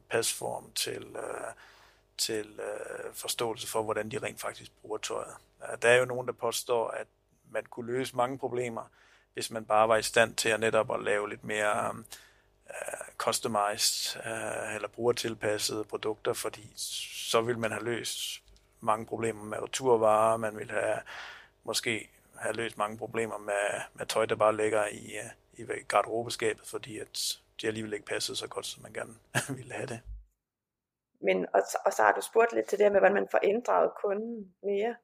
pasform 0.09 0.71
til, 0.71 1.03
øh, 1.15 1.53
til 2.17 2.59
øh, 2.59 3.13
forståelse 3.13 3.67
for, 3.67 3.83
hvordan 3.83 4.11
de 4.11 4.17
rent 4.17 4.41
faktisk 4.41 4.71
bruger 4.81 4.97
tøjet. 4.97 5.35
Der 5.81 5.89
er 5.89 5.97
jo 5.97 6.05
nogen, 6.05 6.27
der 6.27 6.33
påstår, 6.33 6.87
at 6.87 7.07
man 7.51 7.65
kunne 7.65 7.93
løse 7.93 8.15
mange 8.15 8.37
problemer, 8.37 8.83
hvis 9.33 9.51
man 9.51 9.65
bare 9.65 9.89
var 9.89 9.97
i 9.97 10.03
stand 10.03 10.35
til 10.35 10.49
at 10.49 10.59
netop 10.59 10.91
at 10.93 11.03
lave 11.03 11.29
lidt 11.29 11.43
mere 11.43 12.03
Øh, 12.71 13.07
customized 13.17 14.19
uh, 14.19 14.75
eller 14.75 14.87
brugertilpassede 14.87 15.83
produkter, 15.83 16.33
fordi 16.33 16.73
så 16.75 17.41
vil 17.41 17.57
man 17.57 17.71
have 17.71 17.83
løst 17.83 18.43
mange 18.79 19.05
problemer 19.05 19.43
med 19.43 19.63
returvarer, 19.63 20.37
man 20.37 20.57
vil 20.57 20.71
have 20.71 20.99
måske 21.63 22.09
have 22.35 22.55
løst 22.55 22.77
mange 22.77 22.97
problemer 22.97 23.37
med, 23.37 23.81
med 23.93 24.05
tøj, 24.05 24.25
der 24.25 24.35
bare 24.35 24.55
ligger 24.55 24.85
i, 24.85 25.17
øh, 25.17 25.67
i 25.77 25.83
garderobeskabet, 25.87 26.67
fordi 26.67 26.99
at 26.99 27.39
det 27.61 27.67
alligevel 27.67 27.93
ikke 27.93 28.05
passede 28.05 28.37
så 28.37 28.47
godt, 28.47 28.65
som 28.65 28.83
man 28.83 28.93
gerne 28.93 29.15
ville 29.57 29.73
have 29.73 29.87
det. 29.87 30.01
Men, 31.21 31.47
og, 31.53 31.61
og 31.85 31.93
så 31.93 32.03
har 32.03 32.11
du 32.11 32.21
spurgt 32.21 32.53
lidt 32.53 32.67
til 32.67 32.79
det 32.79 32.91
med, 32.91 32.99
hvordan 32.99 33.15
man 33.15 33.27
får 33.31 33.39
inddraget 33.43 33.91
kunden 34.01 34.53
mere 34.63 34.95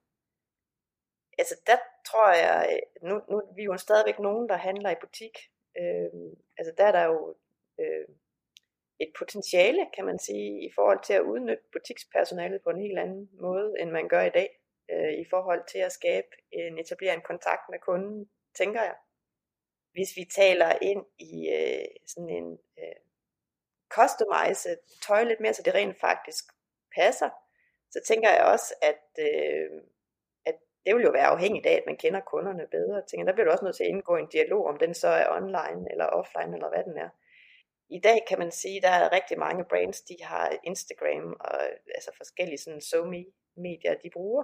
altså 1.38 1.56
der 1.67 1.77
tror 2.06 2.32
jeg, 2.32 2.80
nu, 3.01 3.21
nu 3.30 3.41
vi 3.56 3.62
er 3.62 3.65
jo 3.65 3.77
stadigvæk 3.77 4.19
nogen, 4.19 4.49
der 4.49 4.58
handler 4.58 4.89
i 4.89 5.01
butik. 5.01 5.38
Øh, 5.80 6.10
altså 6.58 6.73
der 6.77 6.86
er 6.86 6.91
der 6.91 7.03
jo 7.03 7.36
øh, 7.79 8.07
et 8.99 9.11
potentiale, 9.17 9.87
kan 9.95 10.05
man 10.05 10.19
sige, 10.19 10.65
i 10.65 10.71
forhold 10.75 10.99
til 11.03 11.13
at 11.13 11.21
udnytte 11.21 11.63
butikspersonalet 11.71 12.61
på 12.63 12.69
en 12.69 12.81
helt 12.81 12.99
anden 12.99 13.29
måde, 13.33 13.73
end 13.79 13.91
man 13.91 14.07
gør 14.07 14.21
i 14.21 14.29
dag, 14.29 14.59
øh, 14.91 15.13
i 15.13 15.25
forhold 15.29 15.61
til 15.71 15.79
at 15.79 15.91
skabe 15.91 16.27
en, 16.51 16.77
etablere 16.77 17.13
en 17.13 17.21
kontakt 17.21 17.61
med 17.69 17.79
kunden, 17.79 18.29
tænker 18.57 18.81
jeg. 18.81 18.95
Hvis 19.91 20.15
vi 20.15 20.25
taler 20.35 20.71
ind 20.81 21.05
i 21.19 21.49
øh, 21.49 21.85
sådan 22.07 22.29
en 22.29 22.59
øh, 22.79 22.99
customize 23.89 24.77
tøj 25.07 25.23
lidt 25.23 25.39
mere, 25.39 25.53
så 25.53 25.63
det 25.63 25.73
rent 25.73 25.99
faktisk 25.99 26.45
passer, 26.95 27.29
så 27.91 27.99
tænker 28.07 28.29
jeg 28.29 28.45
også, 28.45 28.73
at 28.81 29.05
øh, 29.19 29.81
det 30.87 30.95
vil 30.95 31.03
jo 31.03 31.11
være 31.11 31.33
afhængigt 31.35 31.65
af, 31.65 31.75
at 31.77 31.83
man 31.85 31.97
kender 31.97 32.19
kunderne 32.19 32.67
bedre. 32.71 32.95
Jeg 32.95 33.03
tænker, 33.09 33.25
der 33.25 33.33
bliver 33.33 33.45
du 33.45 33.51
også 33.51 33.65
nødt 33.65 33.75
til 33.75 33.83
at 33.83 33.89
indgå 33.89 34.15
en 34.15 34.27
dialog, 34.27 34.65
om 34.65 34.77
den 34.77 34.93
så 34.93 35.07
er 35.07 35.35
online 35.37 35.91
eller 35.91 36.05
offline, 36.05 36.53
eller 36.53 36.69
hvad 36.69 36.83
den 36.83 36.97
er. 36.97 37.09
I 37.89 38.00
dag 38.00 38.19
kan 38.30 38.39
man 38.39 38.52
sige, 38.52 38.82
der 38.82 38.89
er 38.89 39.12
rigtig 39.12 39.39
mange 39.39 39.65
brands, 39.69 40.02
de 40.02 40.15
har 40.21 40.58
Instagram 40.63 41.38
og 41.39 41.60
altså 41.95 42.12
forskellige 42.17 42.58
sådan 42.58 42.82
SoMe 42.82 43.26
medier, 43.58 43.95
de 44.04 44.10
bruger, 44.13 44.43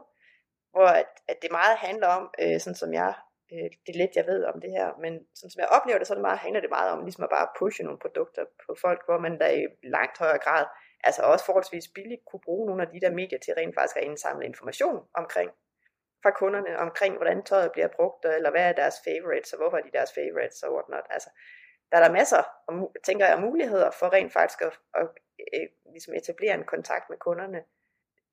hvor 0.71 0.87
at, 1.01 1.11
at 1.27 1.37
det 1.41 1.51
meget 1.51 1.77
handler 1.77 2.07
om, 2.07 2.23
øh, 2.41 2.59
sådan 2.59 2.75
som 2.75 2.93
jeg, 2.93 3.13
øh, 3.53 3.69
det 3.83 3.91
er 3.93 4.01
lidt 4.01 4.15
jeg 4.15 4.25
ved 4.27 4.43
om 4.51 4.61
det 4.61 4.71
her, 4.71 4.87
men 5.03 5.13
sådan 5.35 5.51
som 5.51 5.61
jeg 5.63 5.73
oplever 5.77 5.97
det, 5.97 6.07
så 6.07 6.13
det 6.13 6.27
meget, 6.29 6.39
handler 6.45 6.61
det 6.61 6.69
meget 6.77 6.91
om 6.91 7.03
ligesom 7.03 7.23
at 7.23 7.29
bare 7.37 7.47
pushe 7.59 7.83
nogle 7.83 7.99
produkter 7.99 8.45
på 8.65 8.75
folk, 8.81 9.01
hvor 9.07 9.19
man 9.25 9.37
da 9.41 9.47
i 9.61 9.63
langt 9.83 10.17
højere 10.17 10.43
grad, 10.45 10.65
altså 11.03 11.21
også 11.21 11.45
forholdsvis 11.45 11.87
billigt, 11.95 12.25
kunne 12.25 12.45
bruge 12.47 12.65
nogle 12.67 12.81
af 12.83 12.89
de 12.93 13.01
der 13.03 13.11
medier 13.11 13.39
til 13.39 13.53
rent 13.53 13.75
faktisk 13.75 13.97
at 13.97 14.03
indsamle 14.03 14.45
information 14.45 14.97
omkring, 15.21 15.51
fra 16.23 16.31
kunderne 16.41 16.77
omkring, 16.85 17.13
hvordan 17.15 17.43
tøjet 17.43 17.71
bliver 17.71 17.89
brugt, 17.97 18.25
eller 18.25 18.51
hvad 18.51 18.65
er 18.69 18.73
deres 18.81 18.97
favorites, 19.07 19.53
og 19.53 19.57
hvorfor 19.59 19.77
er 19.77 19.81
de 19.81 19.97
deres 19.97 20.13
favorites, 20.13 20.63
og 20.63 20.73
whatnot. 20.73 21.07
Altså, 21.09 21.29
der 21.93 21.99
er 21.99 22.07
der 22.07 22.19
masser, 22.19 22.43
tænker 23.05 23.25
jeg, 23.27 23.41
muligheder 23.41 23.91
for 23.99 24.13
rent 24.13 24.33
faktisk 24.33 24.61
at, 24.61 24.73
at, 24.93 25.07
at, 25.53 25.67
ligesom 25.91 26.13
etablere 26.13 26.53
en 26.55 26.63
kontakt 26.63 27.09
med 27.09 27.17
kunderne 27.17 27.61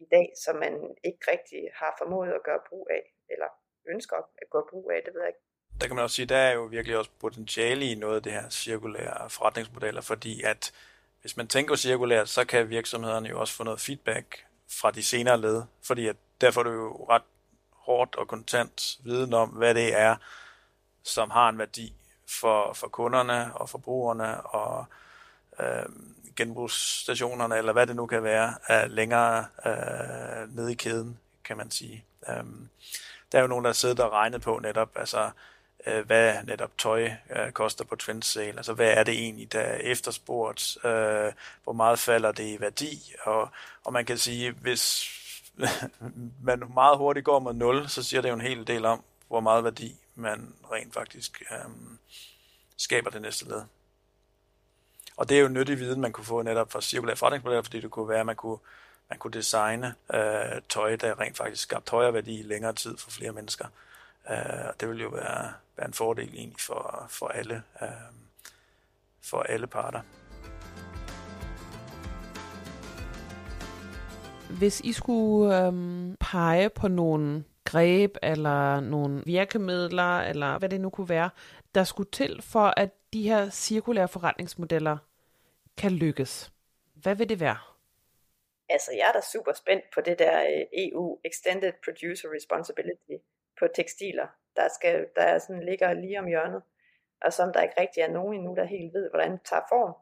i 0.01 0.07
dag, 0.11 0.33
som 0.45 0.57
man 0.57 0.75
ikke 1.05 1.23
rigtig 1.33 1.61
har 1.75 1.95
formået 1.99 2.33
at 2.33 2.43
gøre 2.45 2.61
brug 2.69 2.89
af, 2.91 3.03
eller 3.29 3.47
ønsker 3.95 4.17
at 4.17 4.51
gøre 4.53 4.67
brug 4.71 4.91
af, 4.95 5.01
det 5.05 5.15
ved 5.15 5.21
jeg 5.21 5.29
ikke. 5.29 5.41
Der 5.81 5.87
kan 5.87 5.97
man 5.97 6.05
også 6.05 6.17
sige, 6.17 6.27
der 6.27 6.37
er 6.37 6.53
jo 6.55 6.63
virkelig 6.63 6.97
også 6.97 7.11
potentiale 7.21 7.85
i 7.91 7.95
noget 7.95 8.17
af 8.17 8.23
det 8.23 8.33
her 8.33 8.49
cirkulære 8.49 9.31
forretningsmodeller, 9.31 10.01
fordi 10.01 10.43
at 10.43 10.73
hvis 11.21 11.37
man 11.37 11.49
tænker 11.49 11.75
cirkulært, 11.75 12.29
så 12.29 12.45
kan 12.47 12.71
virksomhederne 12.71 13.29
jo 13.29 13.41
også 13.41 13.55
få 13.55 13.65
noget 13.65 13.81
feedback 13.81 14.47
fra 14.81 14.91
de 14.91 15.05
senere 15.05 15.41
led, 15.41 15.63
fordi 15.83 16.07
at 16.07 16.17
derfor 16.41 16.63
får 16.63 16.63
det 16.63 16.77
jo 16.77 17.07
ret 17.11 17.29
hårdt 17.73 18.17
og 18.17 18.29
kontant 18.29 18.99
viden 19.05 19.35
om, 19.35 19.49
hvad 19.49 19.75
det 19.75 19.95
er, 19.95 20.17
som 21.03 21.31
har 21.31 21.49
en 21.49 21.59
værdi 21.59 21.95
for, 22.31 22.73
for 22.73 22.89
kunderne 22.89 23.55
og 23.55 23.69
forbrugerne 23.69 24.41
og 24.41 24.85
øh, 25.61 25.85
genbrugsstationerne, 26.37 27.57
eller 27.57 27.73
hvad 27.73 27.87
det 27.87 27.97
nu 27.97 28.07
kan 28.07 28.23
være, 28.23 28.55
er 28.67 28.87
længere 28.87 29.47
øh, 29.67 30.57
nede 30.57 30.73
i 30.73 30.75
kæden, 30.75 31.19
kan 31.45 31.57
man 31.57 31.71
sige. 31.71 32.05
Øh, 32.29 32.45
der 33.33 33.39
er 33.39 33.43
jo 33.43 33.49
nogen, 33.49 33.65
der 33.65 33.73
sidder 33.73 34.05
og 34.05 34.13
regnet 34.13 34.43
på 34.43 34.59
netop, 34.63 34.91
altså 34.95 35.31
øh, 35.87 36.07
hvad 36.07 36.35
netop 36.45 36.79
tøj 36.79 37.11
øh, 37.31 37.53
koster 37.53 37.85
på 37.85 37.97
trendsale, 37.97 38.57
Altså 38.57 38.73
hvad 38.73 38.93
er 38.93 39.05
det 39.05 39.15
egentlig, 39.15 39.53
der 39.53 39.61
er 39.61 39.77
efterspurgt? 39.77 40.85
Øh, 40.85 41.33
hvor 41.65 41.73
meget 41.73 41.99
falder 41.99 42.33
det 42.33 42.45
i 42.45 42.61
værdi? 42.61 43.13
Og, 43.23 43.49
og 43.85 43.93
man 43.93 44.05
kan 44.05 44.19
sige, 44.19 44.51
hvis 44.51 45.11
man 46.49 46.63
meget 46.75 46.99
hurtigt 46.99 47.25
går 47.25 47.39
mod 47.39 47.55
0, 47.55 47.89
så 47.89 48.03
siger 48.03 48.23
det 48.23 48.29
jo 48.29 48.35
en 48.35 48.41
hel 48.41 48.67
del 48.67 48.85
om, 48.85 49.05
hvor 49.29 49.41
meget 49.41 49.65
værdi 49.65 50.00
man 50.15 50.55
rent 50.73 50.95
faktisk 50.95 51.43
øhm, 51.53 51.99
skaber 52.77 53.11
det 53.11 53.23
næste 53.23 53.49
led. 53.49 53.63
Og 55.17 55.29
det 55.29 55.37
er 55.37 55.41
jo 55.41 55.49
nyttig 55.49 55.79
viden, 55.79 56.01
man 56.01 56.13
kunne 56.13 56.25
få 56.25 56.43
netop 56.43 56.73
fra 56.73 56.81
cirkulære 56.81 57.17
forretningsmodeller, 57.17 57.63
fordi 57.63 57.81
det 57.81 57.91
kunne 57.91 58.09
være, 58.09 58.21
at 58.21 58.27
man 58.27 58.37
kunne, 58.37 58.59
man 59.09 59.19
kunne 59.19 59.33
designe 59.33 59.95
øh, 60.15 60.63
tøj, 60.69 60.97
der 60.97 61.21
rent 61.21 61.37
faktisk 61.37 61.63
skabte 61.63 61.91
højere 61.91 62.15
værdi 62.15 62.41
i 62.41 62.43
længere 62.43 62.73
tid 62.73 62.97
for 62.97 63.11
flere 63.11 63.33
mennesker. 63.33 63.67
Øh, 64.31 64.67
og 64.69 64.81
det 64.81 64.89
ville 64.89 65.03
jo 65.03 65.09
være, 65.09 65.53
være 65.77 65.87
en 65.87 65.95
fordel 65.95 66.35
egentlig 66.35 66.61
for, 66.61 67.07
for 67.09 67.29
alle 67.29 67.63
øh, 67.83 67.89
for 69.21 69.43
alle 69.43 69.67
parter. 69.67 70.01
Hvis 74.59 74.81
I 74.81 74.93
skulle 74.93 75.67
øhm, 75.67 76.17
pege 76.21 76.69
på 76.69 76.89
nogle 76.89 77.45
greb 77.65 78.17
eller 78.23 78.81
nogle 78.81 79.23
virkemidler, 79.27 80.21
eller 80.21 80.59
hvad 80.59 80.69
det 80.69 80.81
nu 80.81 80.91
kunne 80.91 81.09
være, 81.09 81.31
der 81.75 81.85
skulle 81.85 82.11
til 82.11 82.43
for, 82.43 82.75
at 82.77 82.91
de 83.13 83.23
her 83.23 83.51
cirkulære 83.51 84.09
forretningsmodeller 84.09 84.99
kan 85.77 85.93
lykkes. 85.93 86.53
Hvad 86.95 87.15
vil 87.15 87.29
det 87.29 87.41
være? 87.41 87.59
Altså, 88.69 88.91
jeg 88.93 89.09
er 89.09 89.13
da 89.13 89.21
super 89.33 89.53
spændt 89.53 89.85
på 89.95 90.01
det 90.01 90.19
der 90.19 90.41
øh, 90.41 90.67
EU 90.73 91.19
Extended 91.25 91.73
Producer 91.85 92.29
Responsibility 92.37 93.17
på 93.59 93.67
tekstiler, 93.75 94.27
der, 94.57 94.69
skal, 94.69 95.07
der 95.17 95.39
sådan 95.39 95.63
ligger 95.63 95.93
lige 95.93 96.19
om 96.19 96.27
hjørnet, 96.27 96.63
og 97.23 97.33
som 97.33 97.53
der 97.53 97.63
ikke 97.63 97.81
rigtig 97.81 98.01
er 98.01 98.11
nogen 98.11 98.35
endnu, 98.35 98.55
der 98.55 98.65
helt 98.65 98.95
ved, 98.95 99.11
hvordan 99.11 99.33
det 99.33 99.41
tager 99.45 99.63
form. 99.69 99.95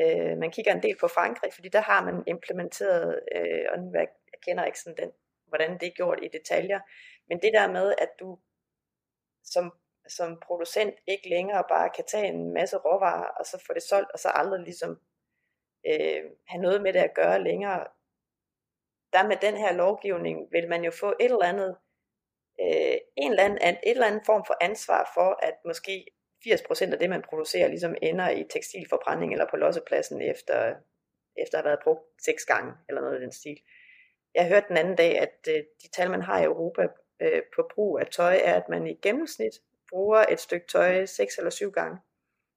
Øh, 0.00 0.38
man 0.38 0.50
kigger 0.50 0.72
en 0.72 0.82
del 0.82 0.96
på 1.00 1.08
Frankrig, 1.08 1.52
fordi 1.54 1.68
der 1.68 1.80
har 1.80 2.04
man 2.04 2.24
implementeret, 2.26 3.20
øh, 3.34 3.64
og 3.72 3.78
nu 3.78 3.92
jeg 3.94 4.08
kender 4.46 4.64
ikke 4.64 4.80
sådan 4.80 4.96
den, 4.96 5.12
hvordan 5.52 5.78
det 5.80 5.86
er 5.88 5.96
gjort 6.00 6.18
i 6.22 6.28
detaljer, 6.28 6.80
men 7.28 7.42
det 7.42 7.52
der 7.54 7.72
med, 7.72 7.94
at 7.98 8.10
du 8.20 8.38
som, 9.44 9.72
som 10.08 10.40
producent 10.46 10.94
ikke 11.06 11.28
længere 11.28 11.64
bare 11.68 11.90
kan 11.96 12.04
tage 12.04 12.26
en 12.26 12.52
masse 12.54 12.76
råvarer, 12.76 13.28
og 13.38 13.46
så 13.46 13.62
få 13.66 13.74
det 13.74 13.82
solgt, 13.82 14.10
og 14.12 14.18
så 14.18 14.28
aldrig 14.28 14.60
ligesom 14.60 15.00
øh, 15.86 16.22
have 16.46 16.62
noget 16.62 16.82
med 16.82 16.92
det 16.92 16.98
at 16.98 17.14
gøre 17.14 17.44
længere. 17.44 17.86
Der 19.12 19.28
med 19.28 19.36
den 19.36 19.56
her 19.56 19.72
lovgivning 19.72 20.52
vil 20.52 20.68
man 20.68 20.84
jo 20.84 20.90
få 20.90 21.08
et 21.20 21.32
eller 21.32 21.44
andet, 21.44 21.76
øh, 22.60 22.96
en 23.16 23.30
eller 23.30 23.44
anden, 23.44 23.58
et 23.58 23.90
eller 23.90 24.06
andet 24.06 24.22
form 24.26 24.44
for 24.46 24.56
ansvar 24.60 25.10
for, 25.14 25.38
at 25.42 25.54
måske 25.64 26.06
80% 26.46 26.92
af 26.92 26.98
det, 26.98 27.10
man 27.10 27.22
producerer, 27.22 27.68
ligesom 27.68 27.94
ender 28.02 28.30
i 28.30 28.44
tekstilforbrænding 28.50 29.32
eller 29.32 29.46
på 29.50 29.56
lossepladsen 29.56 30.22
efter, 30.22 30.74
efter 31.36 31.58
at 31.58 31.64
have 31.64 31.70
været 31.70 31.84
brugt 31.84 32.22
seks 32.24 32.44
gange, 32.44 32.72
eller 32.88 33.00
noget 33.00 33.18
i 33.18 33.22
den 33.22 33.32
stil. 33.32 33.58
Jeg 34.34 34.48
hørte 34.48 34.68
den 34.68 34.76
anden 34.76 34.96
dag, 34.96 35.18
at 35.18 35.48
øh, 35.48 35.64
de 35.82 35.88
tal, 35.96 36.10
man 36.10 36.22
har 36.22 36.40
i 36.40 36.44
Europa 36.44 36.82
øh, 37.22 37.42
på 37.56 37.68
brug 37.74 37.98
af 38.00 38.06
tøj, 38.06 38.40
er, 38.44 38.54
at 38.54 38.68
man 38.68 38.86
i 38.86 38.94
gennemsnit 39.02 39.52
bruger 39.90 40.24
et 40.28 40.40
stykke 40.40 40.66
tøj 40.66 41.04
seks 41.04 41.38
eller 41.38 41.50
syv 41.50 41.70
gange, 41.70 41.98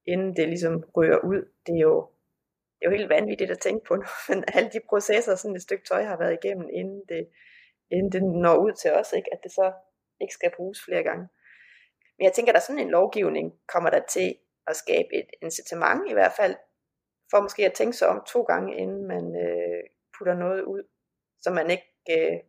inden 0.08 0.36
det 0.36 0.48
ligesom 0.48 0.84
rører 0.96 1.18
ud. 1.18 1.42
Det 1.66 1.76
er 1.76 1.82
jo, 1.82 2.10
det 2.80 2.86
er 2.86 2.90
jo 2.90 2.98
helt 2.98 3.10
vanvittigt 3.10 3.52
at 3.52 3.60
tænke 3.60 3.86
på, 3.88 3.96
men 4.30 4.44
alle 4.54 4.70
de 4.70 4.80
processer, 4.90 5.36
sådan 5.36 5.56
et 5.56 5.62
stykke 5.62 5.86
tøj 5.86 6.04
har 6.04 6.18
været 6.18 6.38
igennem, 6.44 6.70
inden 6.74 7.02
det, 7.10 7.28
inden 7.92 8.12
det 8.12 8.24
når 8.24 8.58
ud 8.58 8.74
til 8.74 8.92
os, 8.92 9.14
ikke? 9.14 9.30
at 9.34 9.40
det 9.44 9.52
så 9.52 9.74
ikke 10.22 10.34
skal 10.34 10.52
bruges 10.56 10.80
flere 10.86 11.04
gange. 11.04 11.28
Men 12.18 12.26
jeg 12.26 12.34
tænker, 12.34 12.52
at 12.52 12.56
der 12.56 12.62
sådan 12.62 12.80
en 12.80 12.90
lovgivning 12.90 13.54
kommer 13.68 13.90
der 13.90 14.02
til 14.10 14.36
at 14.68 14.76
skabe 14.76 15.10
et 15.14 15.30
incitament 15.42 16.02
i 16.10 16.14
hvert 16.14 16.34
fald, 16.40 16.56
for 17.32 17.42
måske 17.42 17.66
at 17.66 17.74
tænke 17.74 17.98
sig 17.98 18.08
om 18.08 18.24
to 18.28 18.42
gange, 18.42 18.78
inden 18.78 19.08
man 19.08 19.26
øh, 19.46 19.84
putter 20.18 20.36
noget 20.36 20.62
ud, 20.62 20.84
som 21.42 21.54
man 21.54 21.70
ikke 21.70 21.94
øh, 22.10 22.40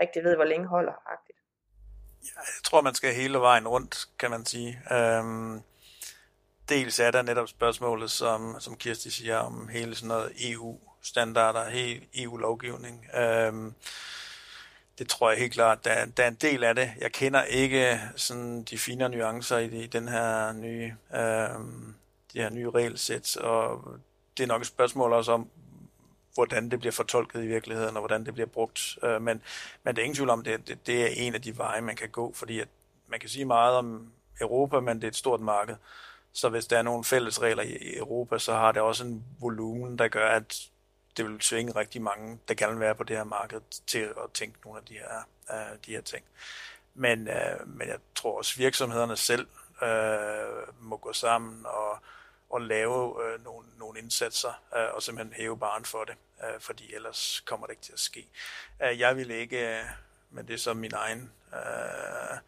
rigtig 0.00 0.24
ved, 0.24 0.36
hvor 0.36 0.44
længe 0.44 0.66
holder. 0.66 0.92
-agtigt. 0.92 1.44
Ja, 2.24 2.40
jeg 2.40 2.62
tror, 2.64 2.80
man 2.80 2.94
skal 2.94 3.14
hele 3.14 3.38
vejen 3.38 3.68
rundt, 3.68 4.08
kan 4.18 4.30
man 4.30 4.46
sige. 4.46 4.82
Øhm, 4.92 5.62
dels 6.68 6.98
er 6.98 7.10
der 7.10 7.22
netop 7.22 7.48
spørgsmålet, 7.48 8.10
som, 8.10 8.56
som 8.60 8.76
Kirsti 8.76 9.10
siger, 9.10 9.36
om 9.36 9.68
hele 9.68 9.94
sådan 9.94 10.08
noget 10.08 10.32
EU-standarder, 10.50 11.70
hele 11.70 12.06
EU-lovgivning. 12.14 13.06
Øhm, 13.14 13.74
det 14.98 15.08
tror 15.08 15.30
jeg 15.30 15.38
helt 15.38 15.52
klart, 15.52 15.84
der, 15.84 16.06
der 16.06 16.24
er 16.24 16.28
en 16.28 16.34
del 16.34 16.64
af 16.64 16.74
det. 16.74 16.92
Jeg 17.00 17.12
kender 17.12 17.42
ikke 17.42 18.00
sådan 18.16 18.62
de 18.62 18.78
finere 18.78 19.08
nuancer 19.08 19.58
i, 19.58 19.66
i 19.66 19.86
den 19.86 20.08
her 20.08 20.52
nye, 20.52 20.94
øh, 21.14 21.60
de 22.32 22.42
her 22.42 22.50
nye 22.50 22.70
regelsæt, 22.70 23.36
og 23.36 23.84
det 24.36 24.42
er 24.42 24.46
nok 24.46 24.60
et 24.60 24.66
spørgsmål 24.66 25.12
også 25.12 25.32
om, 25.32 25.50
hvordan 26.34 26.70
det 26.70 26.78
bliver 26.80 26.92
fortolket 26.92 27.44
i 27.44 27.46
virkeligheden, 27.46 27.96
og 27.96 28.00
hvordan 28.00 28.26
det 28.26 28.34
bliver 28.34 28.46
brugt. 28.46 28.98
Øh, 29.02 29.22
men, 29.22 29.42
men 29.82 29.96
det 29.96 30.02
er 30.02 30.04
ingen 30.04 30.16
tvivl 30.16 30.30
om, 30.30 30.44
det, 30.44 30.68
det, 30.68 30.86
det 30.86 31.02
er 31.02 31.06
en 31.06 31.34
af 31.34 31.42
de 31.42 31.58
veje, 31.58 31.80
man 31.80 31.96
kan 31.96 32.08
gå, 32.08 32.32
fordi 32.32 32.60
at 32.60 32.68
man 33.08 33.20
kan 33.20 33.28
sige 33.28 33.44
meget 33.44 33.76
om 33.76 34.12
Europa, 34.40 34.80
men 34.80 34.96
det 34.96 35.04
er 35.04 35.08
et 35.08 35.16
stort 35.16 35.40
marked. 35.40 35.76
Så 36.32 36.48
hvis 36.48 36.66
der 36.66 36.78
er 36.78 36.82
nogle 36.82 37.04
fælles 37.04 37.42
regler 37.42 37.62
i 37.62 37.96
Europa, 37.96 38.38
så 38.38 38.52
har 38.52 38.72
det 38.72 38.82
også 38.82 39.04
en 39.04 39.24
volumen, 39.40 39.98
der 39.98 40.08
gør, 40.08 40.28
at 40.28 40.70
det 41.16 41.24
vil 41.24 41.38
tvinge 41.38 41.76
rigtig 41.76 42.02
mange, 42.02 42.38
der 42.48 42.54
gerne 42.54 42.72
vil 42.72 42.80
være 42.80 42.94
på 42.94 43.04
det 43.04 43.16
her 43.16 43.24
marked, 43.24 43.60
til 43.86 43.98
at 43.98 44.30
tænke 44.34 44.58
nogle 44.64 44.80
af 44.80 44.86
de 44.86 44.94
her, 44.94 45.28
uh, 45.50 45.78
de 45.86 45.90
her 45.90 46.00
ting. 46.00 46.24
Men, 46.94 47.28
uh, 47.28 47.68
men 47.68 47.88
jeg 47.88 47.98
tror 48.14 48.38
også, 48.38 48.56
virksomhederne 48.56 49.16
selv 49.16 49.46
uh, 49.82 50.84
må 50.84 50.96
gå 50.96 51.12
sammen 51.12 51.66
og, 51.66 51.98
og 52.54 52.60
lave 52.60 53.24
øh, 53.24 53.44
nogle, 53.44 53.66
nogle 53.78 53.98
indsatser, 53.98 54.62
øh, 54.76 54.94
og 54.94 55.02
simpelthen 55.02 55.34
hæve 55.36 55.58
baren 55.58 55.84
for 55.84 56.04
det, 56.04 56.14
øh, 56.44 56.60
fordi 56.60 56.94
ellers 56.94 57.42
kommer 57.46 57.66
det 57.66 57.72
ikke 57.72 57.82
til 57.82 57.92
at 57.92 58.00
ske. 58.00 58.28
Øh, 58.82 59.00
jeg 59.00 59.16
vil 59.16 59.30
ikke, 59.30 59.78
øh, 59.78 59.84
men 60.30 60.46
det 60.46 60.54
er 60.54 60.58
så 60.58 60.74
min 60.74 60.92
egen, 60.94 61.32
øh, 61.54 62.38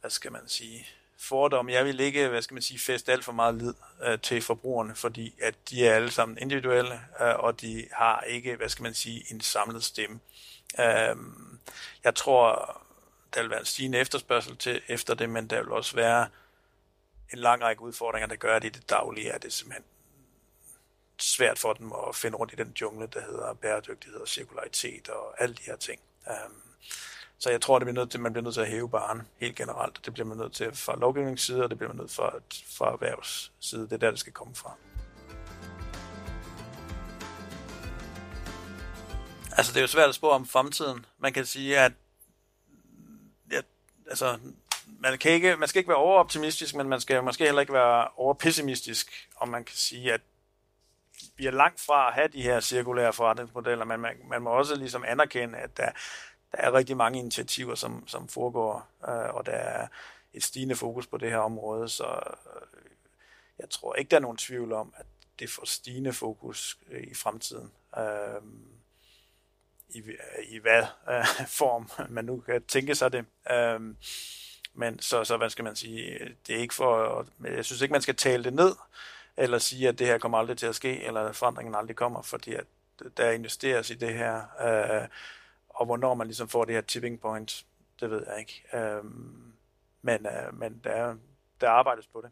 hvad 0.00 0.10
skal 0.10 0.32
man 0.32 0.48
sige, 0.48 0.88
fordom. 1.18 1.68
Jeg 1.68 1.84
vil 1.84 2.00
ikke, 2.00 2.28
hvad 2.28 2.42
skal 2.42 2.54
man 2.54 2.62
sige, 2.62 2.78
feste 2.78 3.12
alt 3.12 3.24
for 3.24 3.32
meget 3.32 3.54
lid 3.54 3.74
øh, 4.02 4.18
til 4.20 4.42
forbrugerne, 4.42 4.94
fordi 4.94 5.34
at 5.42 5.54
de 5.70 5.86
er 5.86 5.94
alle 5.94 6.10
sammen 6.10 6.38
individuelle, 6.38 7.00
øh, 7.20 7.34
og 7.34 7.60
de 7.60 7.86
har 7.92 8.20
ikke, 8.20 8.56
hvad 8.56 8.68
skal 8.68 8.82
man 8.82 8.94
sige, 8.94 9.24
en 9.30 9.40
samlet 9.40 9.84
stemme. 9.84 10.20
Øh, 10.80 11.16
jeg 12.04 12.14
tror, 12.14 12.76
der 13.34 13.40
vil 13.40 13.50
være 13.50 13.60
en 13.60 13.66
stigende 13.66 13.98
efterspørgsel 13.98 14.56
til 14.56 14.82
efter 14.88 15.14
det, 15.14 15.30
men 15.30 15.46
der 15.46 15.62
vil 15.62 15.72
også 15.72 15.96
være 15.96 16.28
en 17.32 17.38
lang 17.38 17.62
række 17.62 17.82
udfordringer, 17.82 18.26
der 18.26 18.36
gør, 18.36 18.56
at 18.56 18.64
i 18.64 18.68
det 18.68 18.90
daglige 18.90 19.30
er 19.30 19.38
det 19.38 19.52
simpelthen 19.52 19.84
svært 21.18 21.58
for 21.58 21.72
dem 21.72 21.92
at 22.08 22.16
finde 22.16 22.36
rundt 22.36 22.52
i 22.52 22.56
den 22.56 22.72
jungle, 22.80 23.06
der 23.06 23.20
hedder 23.20 23.54
bæredygtighed 23.54 24.20
og 24.20 24.28
cirkularitet 24.28 25.08
og 25.08 25.42
alle 25.42 25.54
de 25.54 25.62
her 25.62 25.76
ting. 25.76 26.00
Um, 26.26 26.62
så 27.38 27.50
jeg 27.50 27.60
tror, 27.60 27.78
det 27.78 27.86
bliver 27.86 28.00
nødt 28.00 28.10
til, 28.10 28.20
man 28.20 28.32
bliver 28.32 28.44
nødt 28.44 28.54
til 28.54 28.60
at 28.60 28.68
hæve 28.68 28.90
baren 28.90 29.22
helt 29.36 29.56
generelt. 29.56 30.00
Det 30.04 30.12
bliver 30.12 30.26
man 30.26 30.36
nødt 30.36 30.52
til 30.52 30.74
fra 30.74 30.96
lovgivningsside, 30.96 31.64
og 31.64 31.70
det 31.70 31.78
bliver 31.78 31.92
man 31.92 31.96
nødt 31.96 32.10
fra, 32.10 32.32
fra 32.66 32.92
erhvervsside. 32.92 33.82
Det 33.82 33.92
er 33.92 33.96
der, 33.96 34.10
det 34.10 34.20
skal 34.20 34.32
komme 34.32 34.54
fra. 34.54 34.74
Altså, 39.56 39.72
det 39.72 39.76
er 39.76 39.80
jo 39.80 39.86
svært 39.86 40.08
at 40.08 40.14
spå 40.14 40.28
om 40.28 40.46
fremtiden. 40.46 41.06
Man 41.18 41.32
kan 41.32 41.46
sige, 41.46 41.78
at 41.78 41.92
ja, 43.52 43.60
altså, 44.06 44.38
man, 45.00 45.18
kan 45.18 45.32
ikke, 45.32 45.56
man 45.56 45.68
skal 45.68 45.80
ikke 45.80 45.88
være 45.88 45.98
overoptimistisk, 45.98 46.74
men 46.74 46.88
man 46.88 47.00
skal 47.00 47.24
måske 47.24 47.44
heller 47.44 47.60
ikke 47.60 47.72
være 47.72 48.08
overpessimistisk, 48.08 49.28
om 49.36 49.48
man 49.48 49.64
kan 49.64 49.76
sige, 49.76 50.12
at 50.12 50.20
vi 51.36 51.46
er 51.46 51.50
langt 51.50 51.80
fra 51.80 52.08
at 52.08 52.14
have 52.14 52.28
de 52.28 52.42
her 52.42 52.60
cirkulære 52.60 53.12
forretningsmodeller, 53.12 53.84
men 53.84 54.00
man, 54.00 54.16
man 54.28 54.42
må 54.42 54.50
også 54.50 54.76
ligesom 54.76 55.04
anerkende, 55.06 55.58
at 55.58 55.76
der, 55.76 55.90
der 56.52 56.58
er 56.58 56.72
rigtig 56.72 56.96
mange 56.96 57.18
initiativer, 57.18 57.74
som, 57.74 58.08
som 58.08 58.28
foregår, 58.28 58.88
øh, 59.08 59.34
og 59.34 59.46
der 59.46 59.52
er 59.52 59.88
et 60.34 60.44
stigende 60.44 60.76
fokus 60.76 61.06
på 61.06 61.16
det 61.16 61.30
her 61.30 61.38
område, 61.38 61.88
så 61.88 62.04
øh, 62.06 62.90
jeg 63.58 63.70
tror 63.70 63.94
ikke, 63.94 64.10
der 64.10 64.16
er 64.16 64.20
nogen 64.20 64.36
tvivl 64.36 64.72
om, 64.72 64.94
at 64.96 65.06
det 65.38 65.50
får 65.50 65.66
stigende 65.66 66.12
fokus 66.12 66.78
øh, 66.90 67.02
i 67.02 67.14
fremtiden. 67.14 67.72
Øh, 67.98 68.42
i, 69.88 70.02
i 70.48 70.58
hvad 70.58 70.82
øh, 71.10 71.46
form 71.60 71.90
man 72.08 72.24
nu 72.24 72.40
kan 72.40 72.62
tænke 72.62 72.94
sig 72.94 73.12
det. 73.12 73.24
Øh, 73.50 73.80
men 74.80 74.98
så, 74.98 75.24
så 75.24 75.36
hvad 75.36 75.50
skal 75.50 75.64
man 75.64 75.76
sige, 75.76 76.36
det 76.46 76.56
er 76.56 76.60
ikke 76.60 76.74
for, 76.74 77.26
jeg 77.44 77.64
synes 77.64 77.82
ikke, 77.82 77.92
man 77.92 78.02
skal 78.02 78.16
tale 78.16 78.44
det 78.44 78.54
ned, 78.54 78.72
eller 79.36 79.58
sige, 79.58 79.88
at 79.88 79.98
det 79.98 80.06
her 80.06 80.18
kommer 80.18 80.38
aldrig 80.38 80.58
til 80.58 80.66
at 80.66 80.74
ske, 80.74 81.02
eller 81.02 81.20
at 81.20 81.36
forandringen 81.36 81.74
aldrig 81.74 81.96
kommer, 81.96 82.22
fordi 82.22 82.54
at 82.54 82.64
der 83.16 83.30
investeres 83.30 83.90
i 83.90 83.94
det 83.94 84.14
her, 84.14 84.34
øh, 84.66 85.08
og 85.68 85.86
hvornår 85.86 86.14
man 86.14 86.26
ligesom 86.26 86.48
får 86.48 86.64
det 86.64 86.74
her 86.74 86.80
tipping 86.80 87.20
point, 87.20 87.64
det 88.00 88.10
ved 88.10 88.26
jeg 88.26 88.38
ikke. 88.38 88.64
Øh, 88.72 89.04
men 90.02 90.26
øh, 90.26 90.54
men 90.54 90.80
der, 90.84 91.16
der 91.60 91.68
arbejdes 91.68 92.06
på 92.06 92.20
det. 92.20 92.30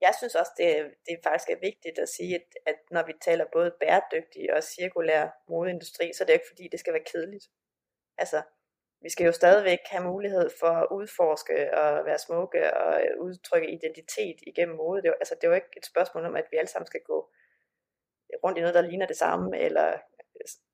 jeg 0.00 0.14
synes 0.18 0.34
også, 0.34 0.52
det, 0.56 0.94
det 1.06 1.18
faktisk 1.22 1.50
er 1.50 1.60
vigtigt 1.60 1.98
at 1.98 2.08
sige, 2.08 2.34
at, 2.34 2.46
at 2.66 2.78
når 2.90 3.06
vi 3.06 3.12
taler 3.24 3.44
både 3.52 3.74
bæredygtig 3.80 4.54
og 4.54 4.62
cirkulær 4.62 5.28
modeindustri, 5.48 6.12
så 6.12 6.24
er 6.24 6.26
det 6.26 6.32
ikke 6.32 6.50
fordi, 6.52 6.68
det 6.72 6.80
skal 6.80 6.92
være 6.92 7.10
kedeligt. 7.12 7.46
Altså, 8.18 8.42
vi 9.02 9.10
skal 9.10 9.26
jo 9.26 9.32
stadigvæk 9.32 9.78
have 9.86 10.04
mulighed 10.04 10.50
for 10.60 10.66
at 10.66 10.88
udforske 10.90 11.74
og 11.74 12.04
være 12.04 12.18
smukke 12.18 12.76
og 12.76 13.02
udtrykke 13.18 13.70
identitet 13.70 14.36
igennem 14.46 14.76
mode. 14.76 15.02
Det 15.02 15.08
er, 15.08 15.12
altså, 15.12 15.34
det 15.34 15.44
er 15.44 15.48
jo 15.48 15.54
ikke 15.54 15.76
et 15.76 15.86
spørgsmål 15.86 16.24
om, 16.24 16.36
at 16.36 16.46
vi 16.50 16.56
alle 16.56 16.68
sammen 16.68 16.86
skal 16.86 17.00
gå 17.00 17.30
rundt 18.44 18.58
i 18.58 18.60
noget, 18.60 18.74
der 18.74 18.80
ligner 18.80 19.06
det 19.06 19.16
samme, 19.16 19.58
eller 19.58 19.98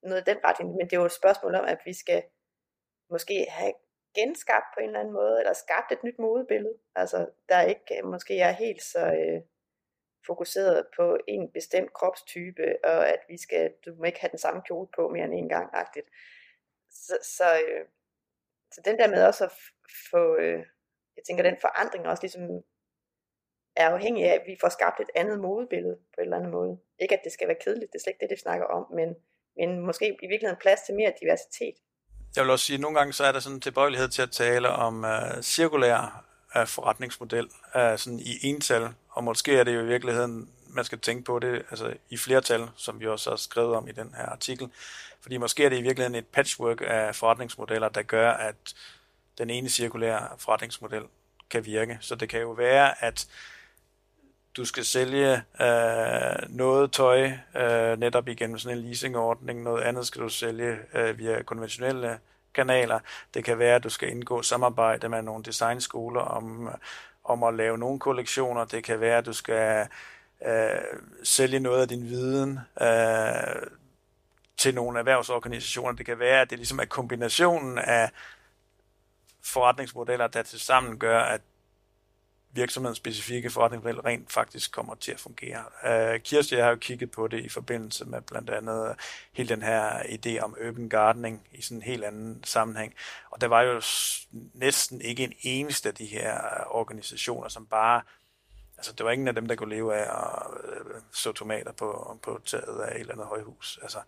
noget 0.03 0.21
i 0.21 0.31
den 0.31 0.45
retning, 0.45 0.71
men 0.71 0.87
det 0.87 0.93
er 0.93 1.01
jo 1.01 1.07
et 1.07 1.21
spørgsmål 1.23 1.55
om, 1.55 1.65
at 1.65 1.79
vi 1.85 1.93
skal 1.93 2.23
måske 3.11 3.47
have 3.49 3.73
genskabt 4.15 4.69
på 4.75 4.81
en 4.81 4.87
eller 4.87 5.01
anden 5.01 5.15
måde, 5.15 5.39
eller 5.39 5.53
skabt 5.53 5.93
et 5.93 6.05
nyt 6.05 6.19
modebillede, 6.19 6.79
altså 6.95 7.31
der 7.49 7.61
ikke 7.63 8.03
måske 8.05 8.39
er 8.39 8.53
helt 8.53 8.83
så 8.83 9.07
øh, 9.07 9.41
fokuseret 10.27 10.87
på 10.97 11.19
en 11.29 11.53
bestemt 11.53 11.93
kropstype, 11.93 12.85
og 12.85 13.09
at 13.09 13.21
vi 13.29 13.37
skal, 13.39 13.73
du 13.87 13.95
må 13.95 14.05
ikke 14.05 14.21
have 14.21 14.31
den 14.31 14.39
samme 14.39 14.63
kjole 14.67 14.89
på 14.97 15.09
mere 15.09 15.25
end 15.25 15.35
en 15.35 15.49
gang, 15.49 15.71
agtigt. 15.73 16.07
Så, 16.91 17.19
så, 17.23 17.45
øh, 17.69 17.87
så 18.75 18.81
den 18.85 18.99
der 18.99 19.09
med 19.09 19.23
også 19.25 19.45
at 19.45 19.53
få, 20.11 20.37
øh, 20.37 20.59
jeg 21.17 21.23
tænker 21.27 21.43
den 21.43 21.57
forandring 21.61 22.07
også 22.07 22.23
ligesom 22.23 22.43
er 23.77 23.89
afhængig 23.89 24.25
af, 24.25 24.35
at 24.35 24.43
vi 24.47 24.57
får 24.61 24.69
skabt 24.69 25.01
et 25.01 25.11
andet 25.15 25.41
modebillede 25.41 25.97
på 26.15 26.19
en 26.19 26.25
eller 26.25 26.37
anden 26.37 26.53
måde. 26.53 26.79
Ikke 27.03 27.15
at 27.15 27.25
det 27.25 27.33
skal 27.33 27.49
være 27.49 27.63
kedeligt, 27.65 27.93
det 27.93 27.99
er 27.99 28.03
slet 28.03 28.13
ikke 28.13 28.25
det, 28.25 28.31
det 28.31 28.41
snakker 28.41 28.67
om, 28.67 28.85
men, 28.99 29.09
men 29.59 29.87
måske 29.87 30.07
i 30.23 30.27
virkeligheden 30.27 30.61
plads 30.61 30.81
til 30.81 30.95
mere 30.95 31.13
diversitet. 31.21 31.77
Jeg 32.37 32.45
vil 32.45 32.51
også 32.51 32.65
sige, 32.65 32.75
at 32.75 32.81
nogle 32.81 32.99
gange 32.99 33.13
så 33.13 33.25
er 33.25 33.33
der 33.33 33.41
sådan 33.41 33.57
en 33.57 33.61
tilbøjelighed 33.61 34.09
til 34.09 34.23
at 34.23 34.31
tale 34.31 34.69
om 34.69 35.05
uh, 35.05 35.41
cirkulær 35.43 36.25
uh, 36.57 36.67
forretningsmodel 36.67 37.45
uh, 37.77 37.97
sådan 37.97 38.19
i 38.19 38.33
ental, 38.43 38.89
og 39.11 39.25
måske 39.25 39.59
er 39.59 39.65
det 39.65 39.75
jo 39.75 39.81
i 39.81 39.87
virkeligheden, 39.87 40.53
man 40.73 40.85
skal 40.85 40.99
tænke 40.99 41.25
på 41.25 41.39
det 41.39 41.63
altså 41.71 41.95
i 42.11 42.17
flertal, 42.17 42.69
som 42.77 43.01
vi 43.01 43.07
også 43.07 43.31
har 43.31 43.37
skrevet 43.37 43.75
om 43.75 43.89
i 43.89 43.93
den 43.93 44.15
her 44.17 44.27
artikel. 44.27 44.71
Fordi 45.21 45.37
måske 45.37 45.65
er 45.65 45.69
det 45.69 45.79
i 45.79 45.83
virkeligheden 45.83 46.15
et 46.15 46.27
patchwork 46.27 46.83
af 46.87 47.15
forretningsmodeller, 47.15 47.89
der 47.89 48.03
gør, 48.03 48.31
at 48.31 48.75
den 49.39 49.51
ene 49.51 49.69
cirkulære 49.69 50.29
forretningsmodel 50.39 51.03
kan 51.51 51.67
virke. 51.67 51.99
Så 52.01 52.15
det 52.15 52.29
kan 52.29 52.41
jo 52.41 52.51
være, 52.51 53.05
at 53.05 53.29
du 54.57 54.65
skal 54.65 54.85
sælge 54.85 55.43
øh, 55.61 56.49
noget 56.49 56.93
tøj 56.93 57.31
øh, 57.57 57.99
netop 57.99 58.29
igennem 58.29 58.59
sådan 58.59 58.79
en 58.79 58.85
leasingordning, 58.85 59.63
noget 59.63 59.83
andet 59.83 60.07
skal 60.07 60.23
du 60.23 60.29
sælge 60.29 60.79
øh, 60.95 61.19
via 61.19 61.43
konventionelle 61.43 62.19
kanaler. 62.55 63.01
Det 63.35 63.45
kan 63.45 63.59
være, 63.59 63.75
at 63.75 63.85
du 63.85 63.91
skal 63.91 64.09
indgå 64.09 64.43
samarbejde 64.43 65.09
med 65.09 65.23
nogle 65.23 65.45
designskoler 65.45 66.21
om, 66.21 66.67
øh, 66.67 66.75
om 67.25 67.43
at 67.43 67.55
lave 67.55 67.79
nogle 67.79 67.99
kollektioner. 67.99 68.65
Det 68.65 68.85
kan 68.85 69.01
være, 69.01 69.19
at 69.19 69.27
du 69.27 69.33
skal 69.33 69.89
øh, 70.47 71.01
sælge 71.25 71.61
noget 71.61 71.83
af 71.83 71.89
din 71.89 72.09
viden 72.09 72.61
øh, 72.81 73.69
til 74.57 74.75
nogle 74.75 74.99
erhvervsorganisationer. 74.99 75.93
Det 75.93 76.07
kan 76.07 76.19
være, 76.19 76.41
at 76.41 76.51
det 76.51 76.59
ligesom 76.59 76.79
er 76.79 76.85
kombinationen 76.85 77.79
af 77.79 78.11
forretningsmodeller, 79.43 80.27
der 80.27 80.43
til 80.43 80.61
sammen 80.61 80.99
gør, 80.99 81.21
at 81.21 81.41
virksomhedens 82.55 82.99
specifikke 82.99 83.51
forretningsmodel 83.51 84.01
rent 84.01 84.33
faktisk 84.33 84.73
kommer 84.73 84.95
til 84.95 85.13
at 85.13 85.21
fungere. 85.21 85.65
Uh, 85.85 86.21
Kirsti 86.21 86.57
har 86.57 86.69
jo 86.69 86.77
kigget 86.77 87.11
på 87.11 87.29
det 87.29 87.45
i 87.45 87.49
forbindelse 87.49 88.05
med 88.05 88.21
blandt 88.21 88.51
andet 88.51 88.97
hele 89.33 89.49
den 89.49 89.63
her 89.63 90.03
idé 90.03 90.39
om 90.39 90.57
open 90.69 90.89
gardening 90.89 91.47
i 91.53 91.63
sådan 91.63 91.77
en 91.79 91.83
helt 91.83 92.05
anden 92.05 92.45
sammenhæng. 92.45 92.95
Og 93.31 93.41
der 93.41 93.47
var 93.47 93.63
jo 93.63 93.83
næsten 94.55 95.01
ikke 95.01 95.25
en 95.25 95.33
eneste 95.43 95.89
af 95.89 95.95
de 95.95 96.07
her 96.07 96.41
organisationer, 96.71 97.49
som 97.49 97.67
bare 97.67 98.03
Altså, 98.83 98.93
det 98.93 99.07
var 99.07 99.13
ingen 99.13 99.29
af 99.29 99.35
dem, 99.35 99.47
der 99.47 99.55
kunne 99.55 99.75
leve 99.75 99.95
af 99.97 100.03
at 100.03 100.47
øh, 100.65 101.03
så 101.13 101.33
tomater 101.33 101.73
på, 101.73 102.19
på 102.23 102.41
taget 102.45 102.81
af 102.81 102.95
et 102.95 103.01
eller 103.01 103.13
andet 103.13 103.27
højhus. 103.27 103.79
Altså, 103.83 103.99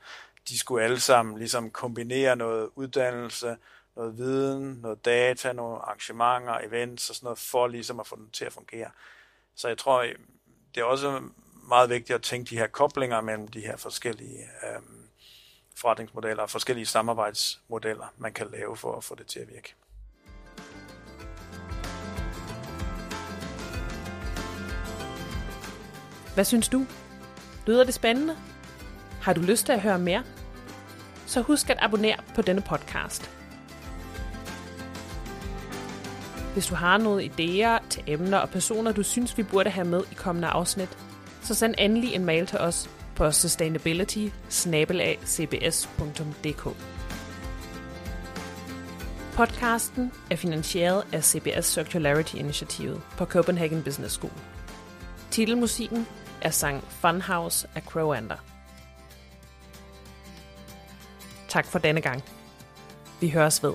de 0.49 0.59
skulle 0.59 0.85
alle 0.85 1.01
sammen 1.01 1.39
ligesom 1.39 1.71
kombinere 1.71 2.37
noget 2.37 2.71
uddannelse, 2.75 3.57
noget 3.97 4.19
viden, 4.19 4.79
noget 4.83 5.05
data, 5.05 5.53
nogle 5.53 5.79
arrangementer, 5.79 6.59
events 6.59 7.11
og 7.11 7.17
sådan 7.17 7.27
noget, 7.27 7.39
for 7.39 7.67
ligesom 7.67 8.01
at 8.01 8.07
få 8.07 8.17
den 8.17 8.31
til 8.31 8.45
at 8.45 8.53
fungere. 8.53 8.91
Så 9.55 9.69
jeg 9.69 9.79
tror, 9.79 10.03
øh, 10.03 10.15
det 10.75 10.81
er 10.81 10.85
også 10.85 11.23
meget 11.69 11.91
vigtigt 11.91 12.15
at 12.15 12.23
tænke 12.23 12.51
de 12.51 12.59
her 12.59 12.67
koblinger 12.67 13.21
mellem 13.21 13.49
de 13.49 13.61
her 13.61 13.77
forskellige 13.77 14.43
øh, 14.43 14.83
forretningsmodeller 15.77 16.43
og 16.43 16.51
forskellige 16.51 16.87
samarbejdsmodeller, 16.87 18.15
man 18.19 18.33
kan 18.33 18.51
lave 18.51 18.77
for 18.77 18.97
at 18.97 19.05
få 19.05 19.15
det 19.15 19.27
til 19.27 19.41
at 19.41 19.49
virke. 19.49 19.75
Hvad 26.35 26.45
synes 26.45 26.69
du? 26.69 26.87
Lyder 27.67 27.85
det 27.85 27.95
spændende? 27.95 28.37
Har 29.21 29.33
du 29.33 29.41
lyst 29.41 29.67
til 29.67 29.73
at 29.73 29.81
høre 29.81 29.99
mere? 29.99 30.23
Så 31.27 31.43
husk 31.43 31.71
at 31.71 31.77
abonnere 31.81 32.17
på 32.35 32.43
denne 32.43 32.61
podcast. 32.61 33.31
Hvis 36.53 36.67
du 36.67 36.75
har 36.75 36.99
nogle 36.99 37.25
idéer 37.25 37.89
til 37.89 38.03
emner 38.07 38.39
og 38.39 38.51
personer, 38.51 38.93
du 38.93 39.03
synes, 39.03 39.39
vi 39.39 39.43
burde 39.43 39.71
have 39.71 39.87
med 39.87 40.03
i 40.13 40.15
kommende 40.15 40.49
afsnit, 40.49 40.99
så 41.43 41.55
send 41.55 41.75
endelig 41.79 42.15
en 42.15 42.25
mail 42.25 42.47
til 42.47 42.59
os 42.59 42.91
på 43.17 43.31
sustainability 43.31 44.29
Podcasten 49.35 50.13
er 50.31 50.37
finansieret 50.37 51.05
af 51.13 51.25
CBS 51.25 51.67
Circularity 51.67 52.35
Initiativet 52.35 53.01
på 53.17 53.25
Copenhagen 53.25 53.83
Business 53.83 54.15
School. 54.15 54.33
Titelmusikken 55.31 56.07
er 56.45 56.51
sang 56.51 56.85
Funhouse 56.89 57.69
af 57.75 57.83
Crowander. 57.83 58.37
Tak 61.49 61.67
for 61.67 61.79
denne 61.79 62.01
gang. 62.01 62.23
Vi 63.21 63.31
høres 63.31 63.63
ved. 63.63 63.75